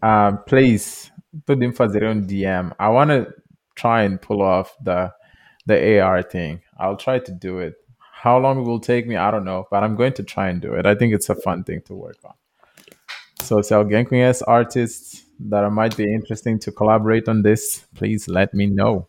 [0.03, 1.11] uh, please
[1.45, 2.73] podem fazer um DM.
[2.79, 3.33] I want to
[3.75, 5.13] try and pull off the
[5.67, 6.61] the AR thing.
[6.79, 7.75] I'll try to do it.
[7.99, 10.61] How long it will take me, I don't know, but I'm going to try and
[10.61, 10.87] do it.
[10.87, 12.35] I think it's a fun thing to work on.
[13.43, 18.55] So, se alguém conhece artists that might be interesting to collaborate on this, please let
[18.55, 19.07] me know.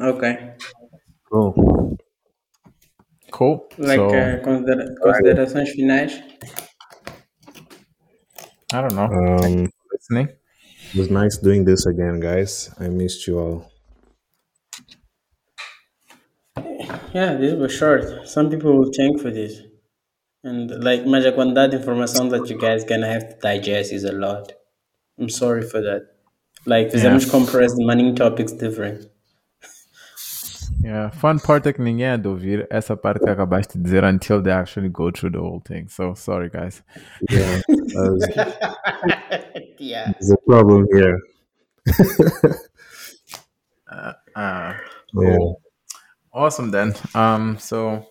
[0.00, 0.54] Ok.
[1.30, 1.98] Cool.
[3.30, 3.68] Cool.
[3.78, 6.22] Like, so, uh, considera- considerações finais?
[8.72, 9.04] I don't know.
[9.04, 9.71] Um,
[10.12, 10.36] Listening.
[10.94, 12.70] it was nice doing this again, guys.
[12.78, 13.72] I missed you all.
[17.14, 18.26] Yeah, this was short.
[18.28, 19.60] Some people will thank for this.
[20.44, 24.04] And like, mas a quantidade de informação that you guys gonna have to digest is
[24.04, 24.52] a lot.
[25.18, 26.02] I'm sorry for that.
[26.66, 27.30] Like, fizemos Yeah.
[27.30, 29.08] compress the money topics different.
[30.82, 34.04] Yeah, fun part é que ninguém é de ouvir essa parte que acabaste de dizer
[34.04, 35.86] until they actually go through the whole thing.
[35.88, 36.82] So sorry, guys.
[37.30, 37.60] Yeah,
[37.96, 38.16] uh,
[39.78, 40.12] yeah.
[40.12, 41.18] there's a problem here.
[44.34, 44.74] Uh,
[45.14, 45.36] Yeah.
[46.32, 46.94] Awesome then.
[47.14, 48.06] Um, so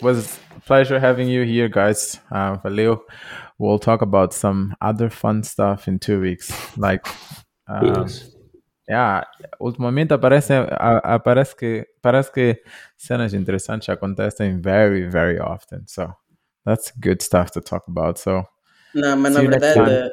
[0.00, 2.18] was a pleasure having you here, guys.
[2.30, 3.00] Uh, valeu.
[3.58, 6.50] We'll talk about some other fun stuff in two weeks.
[6.78, 7.06] Like,
[7.68, 8.31] um, Yes.
[8.88, 9.24] Yeah,
[9.60, 12.62] ultimamente aparece, a- aparece que parece que
[12.96, 15.84] cenas interessantes acontecem very, very often.
[15.86, 16.12] So
[16.64, 18.18] that's good stuff to talk about.
[18.18, 18.44] So
[18.94, 20.10] Não, mas na verdade,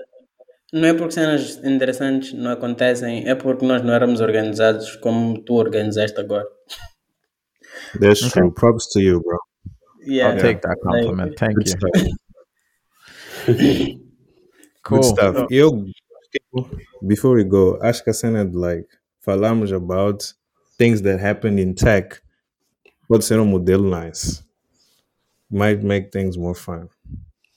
[0.72, 5.56] não é porque cenas interessantes não acontecem, é porque nós não éramos organizados como tu
[5.56, 6.46] organizaste agora.
[8.00, 8.52] That's true.
[8.54, 9.38] Props to you, bro.
[10.06, 10.34] Yeah.
[10.36, 11.36] I'll take that compliment.
[11.38, 11.76] Thank Good you.
[11.78, 12.06] stuff.
[14.84, 15.02] Cool.
[15.02, 15.48] Good stuff.
[15.52, 15.86] Eu,
[17.06, 18.88] before we go, acho que a cena de like
[19.26, 20.34] falamos about
[20.78, 22.22] things that happened in tech
[23.08, 24.44] pode ser um modelo nice.
[25.52, 26.90] Might make things more fun.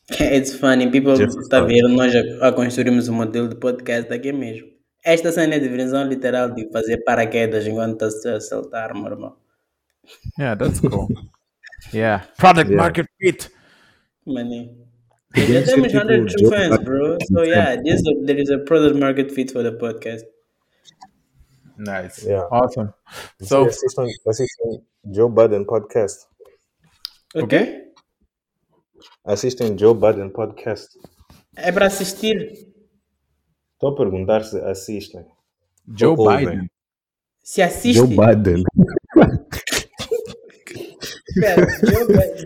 [0.19, 1.69] It's funny, people Just está fun.
[1.69, 4.69] ver nós a, a construirmos um modelo de podcast aqui mesmo.
[5.05, 9.37] Esta cena é de divisão literal de fazer paraquedas enquanto está a saltar, meu irmão.
[10.39, 11.09] Yeah, that's cool.
[11.93, 12.27] yeah.
[12.39, 12.83] Product Yeah.
[12.83, 13.51] market fit.
[14.27, 14.77] Maninho.
[15.35, 17.17] Ser temos tipo 100 Joe fans, bro.
[17.29, 20.25] So yeah, this, there is a product market fit for the podcast.
[21.79, 22.25] Nice.
[22.25, 22.47] Yeah.
[22.51, 22.93] Awesome.
[23.41, 26.27] So assistam, assistam Joe Biden podcast.
[27.35, 27.83] Ok?
[29.25, 30.99] Assistem Joe Biden podcast.
[31.57, 32.69] É para assistir.
[33.73, 35.25] Estou a perguntar se assistem.
[35.89, 36.47] Joe Ou ouvem.
[36.47, 36.71] Biden.
[37.43, 37.99] Se assiste.
[37.99, 38.63] Joe Biden.
[41.35, 41.57] Joe,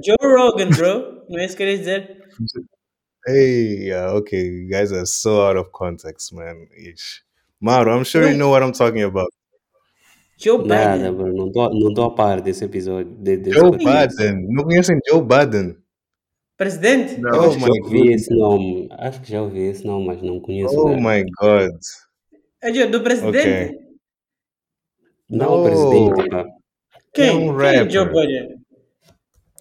[0.04, 1.24] Joe Rogan, bro.
[1.28, 2.24] Não é isso que queres dizer?
[3.26, 6.68] Hey, yeah, okay, you guys are so out of context, man.
[6.76, 7.24] Ish.
[7.60, 9.30] Mauro, I'm sure you know what I'm talking about.
[10.38, 11.16] Joe Nada, Biden.
[11.16, 11.32] bro.
[11.34, 13.10] Não estou não tô a par desse episódio.
[13.18, 14.16] De, desse Joe podcast.
[14.16, 14.46] Biden.
[14.48, 15.76] Não conhecem Joe Biden?
[16.56, 17.20] Presidente?
[17.20, 18.88] Eu Oh acho que my já ouvi esse nome.
[18.92, 20.78] Acho que já ouvi esse nome, mas não conheço.
[20.78, 20.96] Oh né?
[21.22, 21.74] my God.
[22.62, 23.78] É do presidente?
[25.28, 25.64] Não o No.
[25.64, 26.44] presidente, pá.
[27.12, 27.28] Quem?
[27.28, 28.06] É um Quem é Joe.
[28.06, 28.56] Biden?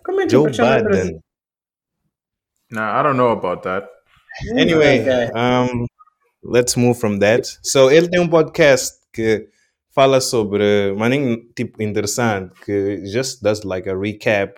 [0.04, 1.08] Como é que Joe pode chamar presidente?
[1.14, 1.25] Biden.
[2.76, 3.88] Nah, I don't know about that.
[4.58, 5.32] Anyway, Ok.
[5.34, 5.88] um,
[6.44, 7.48] let's move from that.
[7.64, 9.48] So, ele tem um podcast que
[9.92, 14.56] fala sobre, maninho, tipo, interessante, que just does like a recap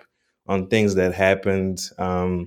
[0.48, 2.44] on things that happened um,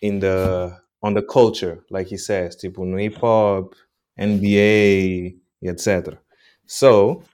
[0.00, 3.74] in the, on the culture, like he says, tipo, no hip hop,
[4.16, 5.34] NBA,
[5.64, 6.18] etc.
[6.66, 7.24] So,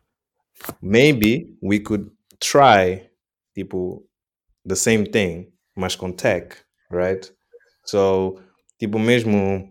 [0.80, 2.10] maybe we could
[2.40, 3.10] try,
[3.54, 4.02] tipo,
[4.64, 6.56] the same thing, mas com tech,
[6.90, 7.30] right?
[7.84, 8.40] So,
[8.78, 9.68] tipo mesmo,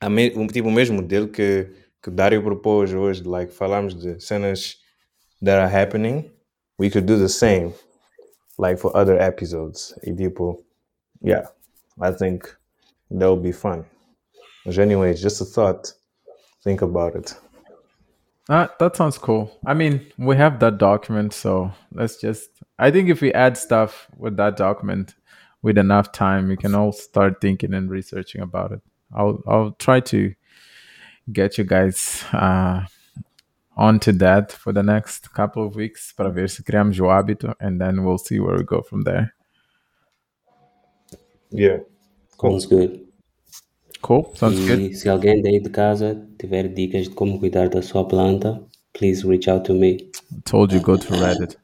[0.00, 1.70] a me, um, tipo mesmo modelo que,
[2.02, 4.76] que o Dário propôs hoje, like falamos de cenas
[5.42, 6.30] that are happening,
[6.78, 7.72] we could do the same,
[8.58, 9.94] like for other episodes.
[10.04, 10.62] E tipo,
[11.22, 11.46] yeah,
[12.00, 12.54] I think
[13.10, 13.84] that would be fun.
[14.64, 15.92] But anyway, just a thought.
[16.62, 17.34] Think about it.
[18.48, 19.50] Uh, that sounds cool.
[19.66, 22.50] I mean, we have that document, so let's just.
[22.78, 25.14] I think if we add stuff with that document
[25.62, 28.80] with enough time, we can all start thinking and researching about it.
[29.14, 30.34] I'll I'll try to
[31.32, 32.84] get you guys uh,
[33.76, 37.80] onto that for the next couple of weeks para ver se criamos o hábito, and
[37.80, 39.34] then we'll see where we go from there.
[41.50, 41.78] Yeah.
[42.36, 42.50] Cool.
[42.52, 43.06] Sounds good.
[44.02, 44.32] Cool.
[44.34, 44.78] Sounds good.
[44.78, 48.62] E se alguém daí de casa tiver dicas de como cuidar da sua planta,
[48.92, 50.10] please reach out to me.
[50.30, 51.56] I told you go to Reddit.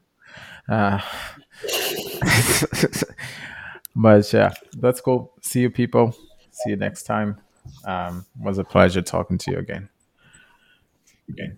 [0.67, 0.99] Uh,
[3.95, 5.33] but yeah, that's cool.
[5.41, 6.15] See you, people.
[6.51, 7.37] See you next time.
[7.85, 9.89] Um, was a pleasure talking to you again.
[11.31, 11.51] Okay.